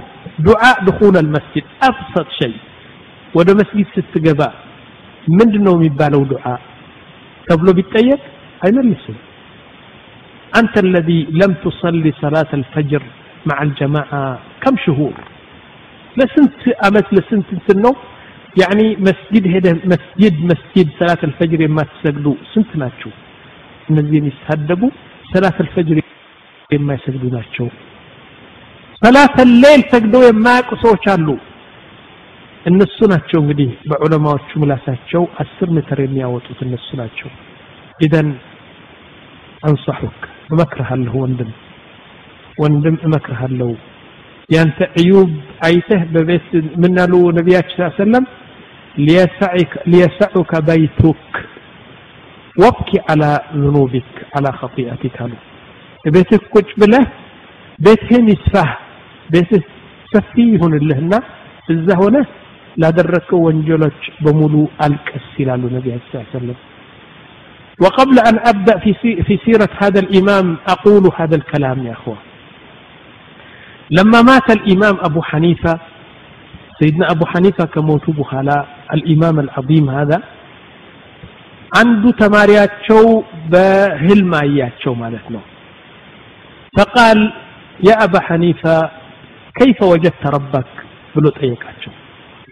ዱዓ 0.46 0.62
ድኹል 0.86 1.16
አልመስጅድ 1.22 1.66
አብሰጥ 1.88 2.28
ሸይ 2.38 2.54
ወደ 3.38 3.50
መስጊድ 3.60 3.88
ስትገባ 3.96 4.42
ምንድን 5.38 5.62
ነው 5.68 5.74
የሚባለው 5.78 6.22
ዱዓ 6.32 6.44
ተብሎ 7.48 7.68
ቢጠየቅ 7.80 8.22
አይመልስም 8.66 9.18
أنت 10.60 10.74
الذي 10.86 11.20
لم 11.42 11.52
تصلي 11.64 12.10
صلاة 12.24 12.50
الفجر 12.60 13.02
مع 13.50 13.56
الجماعة 13.62 14.22
كم 14.62 14.74
شهور 14.84 15.14
لسنت 16.18 16.62
أمت 16.86 17.08
لسنت 17.16 17.48
سنو 17.66 17.92
ያኒ 18.55 18.81
መስጂድ 19.07 19.45
ሄደ 19.53 19.67
መስጅድ 19.91 20.35
መስጂድ 20.51 20.87
ሰላት 20.99 21.21
አልፈጅር 21.27 21.61
የማትሰግዱ 21.63 22.27
ስንት 22.51 22.71
ናቸው? 22.81 23.11
እነዚህ 23.89 24.15
የሚሳደቡ 24.19 24.81
ሰላት 25.31 25.57
አልፈጅር 25.63 25.97
የማይሰግዱ 26.69 27.23
ናቸው። 27.35 27.67
ሰላት 29.01 29.35
ሌል 29.55 29.81
ሰግደው 29.91 30.23
የማያውቁ 30.25 30.71
ሰዎች 30.83 31.03
አሉ። 31.13 31.27
እነሱ 32.65 32.97
ናቸው 33.11 33.37
እንግዲህ 33.41 33.71
በዑለማዎቹ 33.89 34.49
ምላሳቸው 34.61 35.23
አስር 35.41 35.69
ሜትር 35.75 35.99
የሚያወጡት 36.03 36.59
እነሱ 36.65 36.87
ናቸው። 37.01 37.29
ኢደን 37.99 38.29
አንሳሁክ 39.63 40.17
እመክርሃለሁ 40.51 41.13
ወንድም 41.23 41.51
ወንድም 42.57 42.95
እመክርሃለሁ 43.05 43.69
ያንተ 44.49 44.79
ዕዩብ 45.01 45.29
አይተህ 45.67 46.01
በቤት 46.13 46.49
ምናሉ 46.83 47.13
ነቢያችን 47.37 47.83
ሰለም 47.97 48.25
ሊየሰዑከ 49.92 50.52
በይቱክ 50.68 51.24
ወብኪ 52.62 52.90
አላ 53.12 53.24
ዝኑቢክ 53.62 54.12
አላ 54.38 54.46
ኸጢአቲክ 54.60 55.16
አሉ 55.24 55.32
ቤትህ 56.16 56.42
ቁጭ 56.54 56.68
ብለህ 56.80 57.06
ቤትህን 57.86 58.26
ይስፋህ 58.34 58.70
ቤትህ 59.34 59.62
ሰፊ 60.12 60.34
ይሁንልህና 60.54 61.12
እዛ 61.74 61.88
ሆነ 62.02 62.16
ላደረግከው 62.82 63.40
ወንጀሎች 63.46 64.00
በሙሉ 64.24 64.54
አልቀስ 64.86 65.28
ይላሉ 65.42 65.62
ነቢያችን 65.76 66.26
ሰለም 66.34 66.58
وقبل 67.84 68.16
أن 68.28 68.36
أبدأ 68.52 68.74
في 68.78 68.90
في 69.26 69.34
سيرة 69.44 69.70
هذا 69.82 70.00
الإمام 70.04 70.46
أقول 70.74 71.04
هذا 71.18 71.36
الكلام 71.40 71.78
يا 71.86 71.92
أخوة 71.98 72.16
لما 73.90 74.18
مات 74.30 74.48
الإمام 74.58 74.94
أبو 75.08 75.20
حنيفة 75.22 75.72
سيدنا 76.80 77.06
أبو 77.14 77.24
حنيفة 77.32 77.64
كموت 77.74 78.10
بخلاء 78.10 78.64
الإمام 78.93 79.39
العظيم 79.39 79.89
هذا 79.89 80.21
عنده 81.77 82.11
تماريات 82.11 82.71
شو 82.87 83.23
بهلمايات 83.51 84.73
شو 84.83 84.93
مالتنا 84.93 85.39
فقال 86.77 87.33
يا 87.83 88.03
أبا 88.03 88.19
حنيفة 88.21 88.89
كيف 89.59 89.83
وجدت 89.83 90.23
ربك؟ 90.35 90.67
بلو 91.15 91.29
طيقاتشو. 91.29 91.91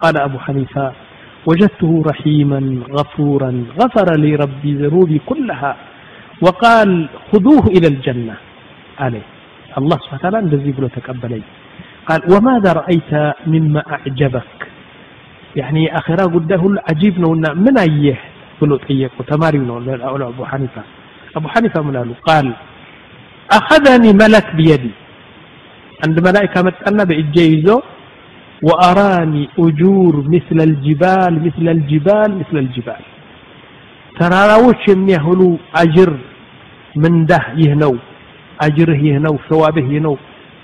قال 0.02 0.18
أبو 0.18 0.40
حنيفة 0.40 0.94
وجدته 1.46 2.04
رحيما 2.08 2.84
غفورا 2.92 3.66
غفر 3.80 4.08
لي 4.18 4.36
ربي 4.36 4.74
ذنوبي 4.74 5.22
كلها. 5.26 5.76
وقال 6.42 7.10
خذوه 7.32 7.68
إلى 7.68 7.88
الجنة. 7.88 8.36
عليه 9.00 9.26
الله 9.78 9.98
سبحانه 9.98 10.20
وتعالى 10.20 10.40
الذي 10.40 10.72
بلو 10.72 10.88
تقبلي. 10.88 11.42
قال 12.08 12.22
وماذا 12.34 12.74
رأيت 12.74 13.36
مما 13.48 13.84
أعجبك؟ 13.92 14.60
يعني 15.57 15.83
آخرة 15.99 16.25
قده 16.35 16.63
عجيب 16.89 17.15
نونا 17.21 17.51
من 17.65 17.79
أيه 17.79 18.19
بلو 18.61 18.77
طيقه 18.77 19.21
تماري 19.31 19.59
نونا 19.59 20.29
أبو 20.33 20.45
حنيفة 20.45 20.83
أبو 21.37 21.49
حنيفة 21.49 21.83
من 21.83 21.95
قاله 21.97 22.15
قال 22.29 22.47
أخذني 23.59 24.11
ملك 24.23 24.47
بيدي 24.59 24.93
عند 26.05 26.17
ملائكة 26.29 26.59
متأنى 26.63 27.05
بإجيزه 27.09 27.83
وأراني 28.63 29.43
أجور 29.59 30.15
مثل 30.35 30.59
الجبال 30.69 31.33
مثل 31.47 31.67
الجبال 31.77 32.31
مثل 32.41 32.57
الجبال 32.65 33.03
ተራራዎች 34.19 34.81
የሚያህሉ 34.91 35.41
አጅር 35.81 36.11
ምንዳህ 37.03 37.45
ይህ 37.61 37.73
ነው 37.83 37.93
አጅርህ 38.65 39.01
ይህ 39.07 39.17
ነው 39.27 39.35
ሰዋብህ 39.49 39.87
ይህ 39.93 40.01
ነው 40.07 40.15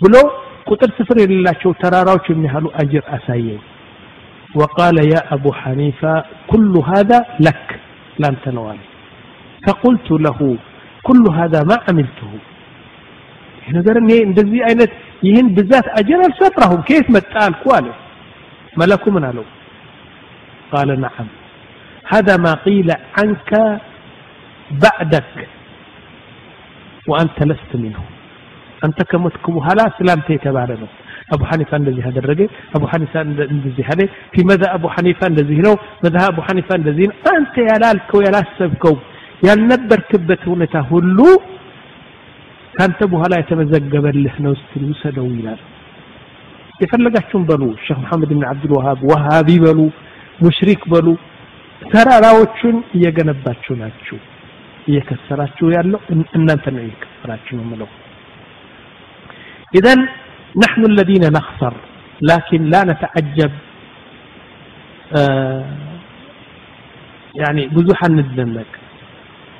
ብሎ 0.02 0.14
ቁጥር 0.70 0.90
ስፍር 0.98 1.16
የሌላቸው 1.22 1.70
ተራራዎች 1.82 2.26
የሚያህሉ 2.32 2.66
አጅር 2.80 3.04
አሳየኝ 3.16 3.60
وقال 4.60 4.96
يا 5.14 5.20
أبو 5.34 5.50
حنيفة 5.60 6.14
كل 6.52 6.72
هذا 6.92 7.18
لك 7.46 7.68
لن 8.22 8.34
تنوال 8.44 8.78
فقلت 9.64 10.08
له 10.26 10.38
كل 11.08 11.24
هذا 11.40 11.60
ما 11.70 11.76
عملته 11.88 12.32
ነገር 13.76 13.96
እኔ 14.02 14.10
እንደዚህ 14.28 14.60
አይነት 14.68 14.90
ይህን 15.26 15.46
ብዛት 15.56 15.87
አጀር 15.98 16.20
አልሰራሁም 16.26 16.80
ከየት 16.88 17.06
መጣ 17.16 17.32
አልኩ 17.46 17.64
አለ 17.76 17.87
መለኩ 18.80 19.04
ምን 19.16 19.24
አለው 19.30 19.46
قال 20.72 20.88
نعم 21.04 21.28
هذا 22.12 22.34
ما 22.44 22.52
قيل 22.66 22.88
عنك 23.18 23.50
بعدك 24.82 25.34
وأنت 27.10 27.38
لست 27.50 27.72
منه 27.84 28.02
أنت 28.87 28.98
كمتك 29.10 29.46
بهلا 29.54 29.84
سلامت 29.98 30.28
يتبالى 30.37 30.74
ነው 30.82 30.90
አቡ 31.29 31.41
ሐኒፋ 31.49 31.71
እንደዚህ 31.79 32.03
አደረገ፣ 32.09 32.41
አቡ 32.75 32.83
ሐኒፋ 32.91 33.13
እንደዚህ 33.25 33.87
አለ፣ 33.93 34.01
ፊ 34.33 34.45
መዛ 34.49 34.63
አቡ 34.75 34.85
ሐኒፋ 34.95 35.19
እንደዚህ 35.31 35.59
ነው፣ 35.67 35.75
መዛ 36.03 36.15
አቡ 36.27 36.37
ሐኒፋ 36.47 36.69
እንደዚህ 36.79 37.05
ነው። 37.09 37.15
አንተ 37.33 37.55
ያላልከው 37.69 38.21
ያላሰብከው 38.27 38.95
ያልነበርክበት 39.47 40.41
ሁኔታ 40.51 40.75
ሁሉ 40.89 41.19
ካንተ 42.73 42.99
በኋላ 43.11 43.33
የተመዘገበልህ 43.39 44.35
ነው። 44.43 44.53
እስቲ 44.57 44.81
ውሰደው 44.89 45.27
ይላል። 45.35 45.61
የፈለጋችሁን 46.79 47.43
በሉ፣ 47.47 47.63
ሼክ 47.85 47.97
መሐመድ 48.03 48.29
ብን 48.31 48.43
አብዱል 48.51 48.73
ወሃብ 48.77 48.99
ወሃቢ 49.09 49.49
በሉ፣ 49.63 49.79
ሙሽሪክ 50.39 50.83
በሉ፣ 50.91 51.07
ተራራዎቹን 51.81 52.77
እየገነባችሁ 52.97 53.73
ናችሁ። 53.81 54.17
እየከሰራችሁ 54.87 55.67
ያለው 55.75 55.99
እናንተ 56.37 56.65
ነው 56.75 56.81
እየከሰራችሁ 56.83 57.53
ነው 57.57 57.63
የምለው 57.65 57.89
ኢዘን 59.73 59.99
نحن 60.57 60.85
الذين 60.85 61.21
نخسر 61.33 61.73
لكن 62.21 62.69
لا 62.69 62.83
نتعجب 62.83 63.51
آه، 65.17 65.65
يعني 67.35 67.62
يعني 67.62 67.67
بزوحة 67.67 68.07
لك 68.07 68.79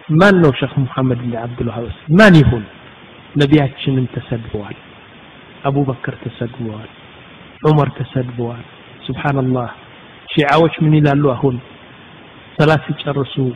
ما 0.10 0.32
نو 0.32 0.52
شيخ 0.52 0.80
محمد 0.80 1.17
بن 1.17 1.36
عبد 1.36 1.62
الوهاب 1.62 1.91
ما 2.10 2.30
نيهون 2.30 2.63
نبياتشنم 3.38 4.06
تسدبوال 4.15 4.75
أبو 5.65 5.84
بكر 5.84 6.15
تسدبوال 6.25 6.89
عمر 7.67 7.89
تسدبوال 7.89 8.62
سبحان 9.08 9.38
الله 9.39 9.69
شيعاوش 10.36 10.82
من 10.82 10.93
إلى 10.97 11.12
اللوهون 11.12 11.60
ثلاث 12.60 12.89
يتشرسوا 12.89 13.52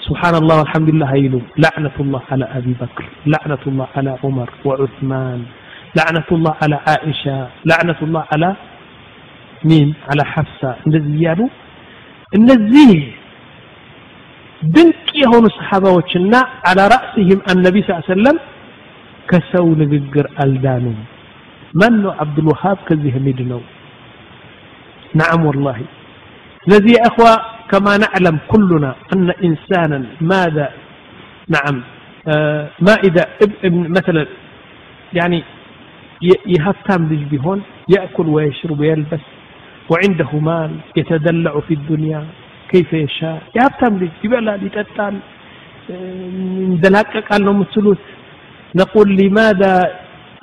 سبحان 0.00 0.34
الله 0.34 0.58
والحمد 0.58 0.90
لله 0.90 1.14
هيلو 1.14 1.40
لعنة 1.58 1.96
الله 2.00 2.22
على 2.30 2.44
أبي 2.44 2.74
بكر 2.80 3.04
لعنة 3.26 3.62
الله 3.66 3.86
على 3.96 4.18
عمر 4.24 4.50
وعثمان 4.64 5.44
لعنة 5.99 6.27
الله 6.35 6.53
على 6.63 6.77
عائشة 6.87 7.37
لعنة 7.69 7.99
الله 8.05 8.23
على 8.33 8.49
مين 9.69 9.89
على 10.09 10.23
حفصة 10.33 10.71
الذي 10.87 11.15
يالو 11.25 11.45
النزيه 12.37 13.03
ድንቅ 14.75 15.07
የሆኑ 15.21 15.45
ሰሓባዎችና 15.57 16.33
አላ 16.69 16.79
ራእሲህም 16.93 17.39
አነቢ 17.51 17.77
ስ 17.87 17.95
ሰለም 18.09 18.37
ከሰው 19.29 19.67
ንግግር 19.81 20.25
አልዳኑም 20.43 20.97
ማን 21.79 21.95
ነው 22.03 22.11
አብዱልወሃብ 22.23 22.79
ከዚህ 22.89 23.13
የሚድ 23.19 23.39
ነው 23.51 23.61
نعم 25.21 25.41
والله 25.45 25.77
الذي 26.67 26.91
يا 26.97 27.03
أخوة 27.09 27.33
كما 27.71 27.93
نعلم 28.05 28.35
كلنا 28.51 28.91
أن 29.13 29.27
إنسانا 29.47 29.99
ماذا 30.31 30.67
نعم 31.55 31.75
آه 32.33 32.63
ما 32.85 32.93
إذا 33.07 33.23
مثلا 33.97 34.23
يعني 35.13 35.43
يهتم 36.55 37.01
لج 37.11 37.23
بهون 37.31 37.59
يأكل 37.95 38.27
ويشرب 38.35 38.79
ويلبس 38.79 39.23
وعنده 39.91 40.31
مال 40.47 40.71
يتدلع 40.99 41.53
في 41.67 41.73
الدنيا 41.79 42.21
كيف 42.71 42.89
يشاء 43.05 43.37
يهبتم 43.57 43.93
ልጅ 44.01 44.13
ይበላል 44.25 44.61
ይጠጣል 44.67 45.15
እንደላቀቃል 46.69 47.41
ነው 47.47 47.53
የምትሉት 47.55 48.03
نقول 48.81 49.07
لماذا 49.21 49.73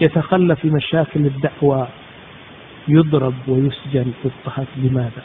يتخلى 0.04 0.54
في 0.60 0.68
مشاكل 0.78 1.22
الدعوة 1.32 1.80
يضرب 2.88 3.38
ويسجن 3.50 4.08
يضطهد 4.24 4.70
لماذا 4.82 5.22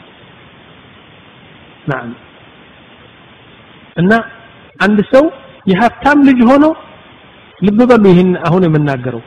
نعم 1.92 2.10
እና 4.00 4.12
አንድ 4.84 4.98
ሰው 5.12 5.24
የሀብታም 5.70 6.18
ልጅ 6.28 6.38
ሆኖ 6.50 6.64
ልብ 7.66 7.78
በሉ 7.90 8.04
ይህን 8.12 8.30
አሁን 8.46 8.62
የምናገረው 8.66 9.22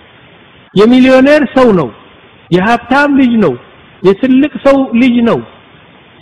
የሚሊዮኔር 0.74 1.44
ሰው 1.58 1.68
ነው 1.80 1.90
የሀብታም 2.52 3.12
ልጅ 3.22 3.32
ነው 3.46 3.54
የትልቅ 4.04 4.54
ሰው 4.66 4.78
ልጅ 5.02 5.16
ነው 5.30 5.40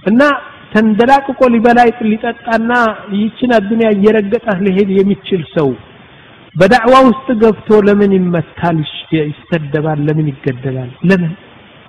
እና 0.10 0.22
ተንደላቅቆ 0.74 1.41
ሊበላ 1.54 1.80
ሊጠጣና 2.12 2.72
ይችን 3.20 3.52
አዱንያ 3.58 3.89
እየረገጠ 3.96 4.48
ሊሄድ 4.66 4.89
የሚችል 5.00 5.43
ሰው 5.58 5.70
በዳዕዋ 6.56 6.96
ውስጥ 7.10 7.28
ገብቶ 7.41 7.78
ለምን 7.88 8.12
ይመታል 8.18 8.78
ይሰደባል 9.30 10.00
ለምን 10.08 10.28
ይገደላል 10.32 10.91
ለምን 11.10 11.32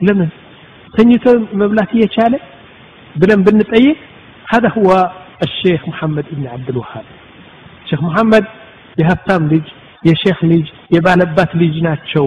ለምን 0.01 0.31
ተኝቶ 0.95 1.25
መብላት 1.63 1.91
እየቻለ 1.97 2.35
ብለን 3.15 3.43
ብንጠይቅ 3.47 3.99
هذا 4.47 4.69
هو 4.79 4.91
الشيخ 5.43 5.89
محمد 5.89 6.27
بن 6.33 6.47
عبد 6.47 6.69
الوهاب 6.71 7.07
شيخ 7.89 8.01
محمد 8.03 8.45
የሀብታም 9.01 9.43
ልጅ 9.53 9.67
የሼክ 10.03 10.39
ልጅ 10.53 10.67
የባለባት 10.95 11.51
ልጅ 11.63 11.75
ናቸው 11.87 12.27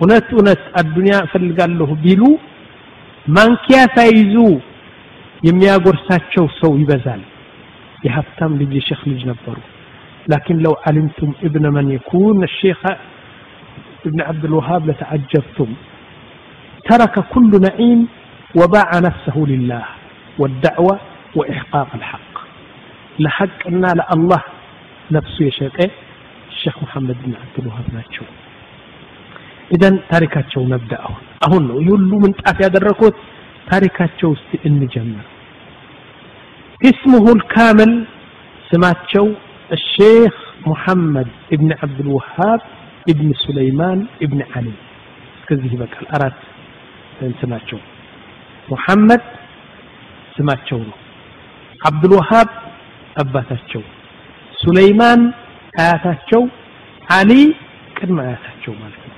እውነት 0.00 0.28
እውነት 0.36 0.62
አዱንያ 0.80 1.14
እፈልጋለሁ 1.26 1.90
ቢሉ 2.04 2.22
ማንኪያ 3.36 3.80
ሳይዙ 3.96 4.34
የሚያጎርሳቸው 5.48 6.44
ሰው 6.60 6.72
ይበዛል 6.82 7.22
የሀብታም 8.06 8.52
ልጅ 8.62 8.72
የሼክ 8.80 9.04
ልጅ 9.12 9.22
ነበሩ 9.32 9.58
لكن 10.28 10.56
لو 10.58 10.72
علمتم 10.86 11.32
ابن 11.42 11.64
من 11.76 11.86
يكون 11.90 12.44
الشيخ 12.44 12.80
ابن 14.06 14.20
عبد 14.20 14.44
الوهاب 14.44 14.82
لتعجبتم 14.90 15.70
ترك 16.90 17.14
كل 17.34 17.50
نعيم 17.68 18.00
وباع 18.58 18.90
نفسه 19.08 19.36
لله 19.52 19.84
والدعوة 20.38 20.94
وإحقاق 21.36 21.88
الحق 21.94 22.32
لحق 23.18 23.68
لا 23.68 24.06
الله 24.16 24.42
نفسه 25.10 25.44
يشيء 25.44 25.90
الشيخ 26.50 26.82
محمد 26.82 27.16
بن 27.24 27.32
عبد 27.42 27.56
الوهاب 27.58 27.86
ناتشو 27.94 28.24
ኢደን 29.74 29.94
ታሪካቸው 30.12 30.62
ነብዳ 30.72 30.92
አሁን 31.08 31.22
አሁን 31.46 31.62
ነው 31.68 31.76
ሁሉ 31.90 32.10
ምንጣፍ 32.24 32.58
ያደረኩት 32.66 33.16
ታሪካቸው 33.72 34.28
ውስጥ 34.34 34.50
እንጀምር 34.70 35.26
اسمه 36.90 37.24
الكامل 37.36 37.92
سماتشو 38.70 39.26
الشيخ 39.76 40.34
محمد 40.70 41.28
ابن 41.54 41.68
عبد 41.80 41.98
الوهاب 42.04 42.60
ابن 43.12 43.28
سليمان 43.46 43.98
ابن 44.24 44.38
علي 44.52 44.76
كذي 45.48 45.76
بقى 45.82 45.96
الأرات 46.02 46.38
سماتشو 47.42 47.78
محمد 48.72 49.22
سماتشو 50.36 50.80
عبد 51.86 52.04
الوهاب 52.08 52.48
أباتاتشو 53.22 53.82
سليمان 54.64 55.20
آياتاتشو 55.84 56.42
علي 57.14 57.42
ቅድመ 57.96 58.18
አያታቸው 58.26 58.72
ማለት 58.82 59.02
ነው 59.08 59.15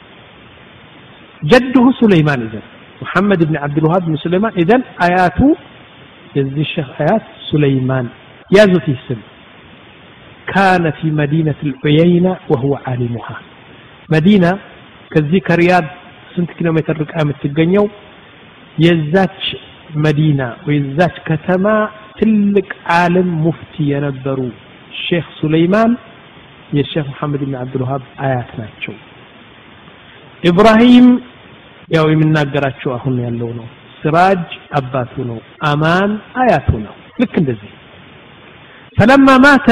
ጀድሁ 1.42 1.84
ሱለይማን 2.00 2.42
ኢዘን 2.46 2.64
ሙሐመድ 3.00 3.40
ብን 3.48 3.56
ዓብድልውሃብ 3.64 4.02
ብን 4.06 4.16
ሱለይማን 4.24 4.54
ኢዘን 4.62 4.82
አያቱ 5.06 5.38
የዚህ 6.34 6.68
ሸህ 6.74 6.88
አያት 6.98 7.26
ሱለይማን 7.48 8.06
ያዙት 8.50 8.86
ይህ 8.92 9.00
ስም 9.06 9.20
ካነ 10.48 10.86
ፊ 10.96 11.10
መዲነት 11.18 11.60
ልዑየይና 11.68 12.28
ወሁወ 12.50 12.74
ዓሊሙሃ 12.90 13.28
መዲና 14.08 14.46
ከዚህ 15.10 15.40
ከሪያድ 15.46 15.86
ስንት 16.32 16.50
ኪሎ 16.56 16.68
ሜትር 16.76 16.96
ርቃ 17.02 17.14
የምትገኘው 17.22 17.84
የዛች 18.76 19.42
መዲና 20.04 20.42
ወየዛች 20.66 21.16
ከተማ 21.28 21.66
ትልቅ 22.18 22.68
ዓለም 22.96 23.28
ሙፍቲ 23.44 23.74
የነበሩ 23.90 24.38
ሼክ 25.02 25.26
ሱለይማን 25.38 25.92
የሼክ 26.76 27.06
መሐመድ 27.12 27.42
ብን 27.42 27.54
አብዱልውሃብ 27.62 28.02
አያት 28.26 28.50
ናቸው 28.60 28.94
ኢብራሂም 30.42 31.08
ያው 31.88 32.06
የምናገራቸው 32.12 32.90
አሁን 32.96 33.14
ያለው 33.24 33.50
ነው 33.58 33.66
ስራጅ 34.00 34.46
አባቱ 34.78 35.14
ነው 35.30 35.38
አማን 35.68 36.10
አያቱ 36.42 36.70
ነው 36.84 36.94
ልክ 37.20 37.34
እንደዚህ 37.42 37.70
ፈለማ 38.96 39.28
ማተ 39.44 39.68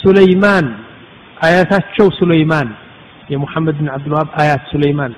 ሱለይማን 0.00 0.66
አያታቸው 1.38 2.06
ሱለይማን 2.18 2.68
የሙሐመድ 3.32 3.76
ብን 3.80 3.88
አብዱልውሃብ 3.94 4.28
አያት 4.42 4.64
ሱለይማን 4.72 5.14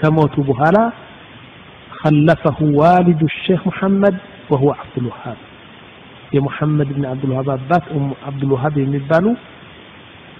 ከሞቱ 0.00 0.36
በኋላ 0.50 0.78
خلفه 2.00 2.58
والد 2.80 3.22
الشيخ 3.24 3.60
محمد 3.66 4.14
وهو 4.50 4.68
عبد 4.80 4.96
الوهاب 4.96 5.38
የሙሐመድ 6.32 6.88
ብን 6.96 7.04
አብዱልውሃብ 7.10 7.48
አባት 7.54 7.84
ኡም 7.94 8.04
አብዱልውሃብ 8.28 8.74
የሚባሉ 8.80 9.26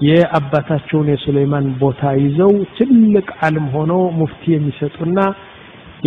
የአባታቸውን 0.09 1.09
የሱለይማን 1.13 1.67
ቦታ 1.83 2.03
ይዘው 2.25 2.53
ትልቅ 2.77 3.27
ዓለም 3.47 3.67
ሆነው 3.75 4.03
ሙፍቲ 4.21 4.45
የሚሰጡና 4.55 5.19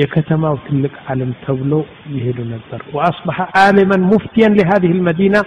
የከተማው 0.01 0.55
ትልቅ 0.67 0.93
ዓለም 1.11 1.31
ተብሎ 1.43 1.73
ይሄዱ 2.15 2.39
ነበር 2.53 2.79
وأصبح 2.95 3.37
عالما 3.57 3.97
مفتيا 4.11 4.49
لهذه 4.57 4.91
المدينة 4.97 5.41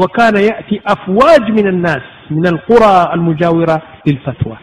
وكان 0.00 0.36
يأتي 0.50 0.76
أفواج 0.94 1.44
من 1.58 1.66
الناس 1.74 2.04
من 2.36 2.44
القرى 2.52 2.94
المجاورة 3.16 3.76
للفتوى 4.06 4.58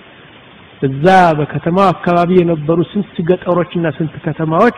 እዛ 0.88 1.06
በከተማው 1.38 1.88
አካባቢ 1.94 2.30
የነበሩ 2.40 2.78
ስንት 2.92 3.16
ገጠሮችና 3.30 3.86
ስንት 3.98 4.14
ከተማዎች 4.26 4.78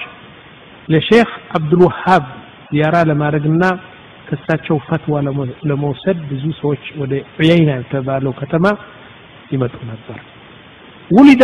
ለሼክ 0.94 1.30
አብዱልውሃብ 1.58 2.24
ዚያራ 2.74 2.96
ለማድረግና 3.10 3.64
ከሳቸው 4.29 4.77
ፈትዋ 4.87 5.17
ለመውሰድ 5.71 6.19
ብዙ 6.31 6.45
ሰዎች 6.61 6.85
ወደ 7.01 7.13
ዑየይና 7.37 7.71
የተባለው 7.79 8.35
ከተማ 8.41 8.65
ይመጡ 9.53 9.77
ነበር። 9.91 10.19
ውሊደ 11.11 11.43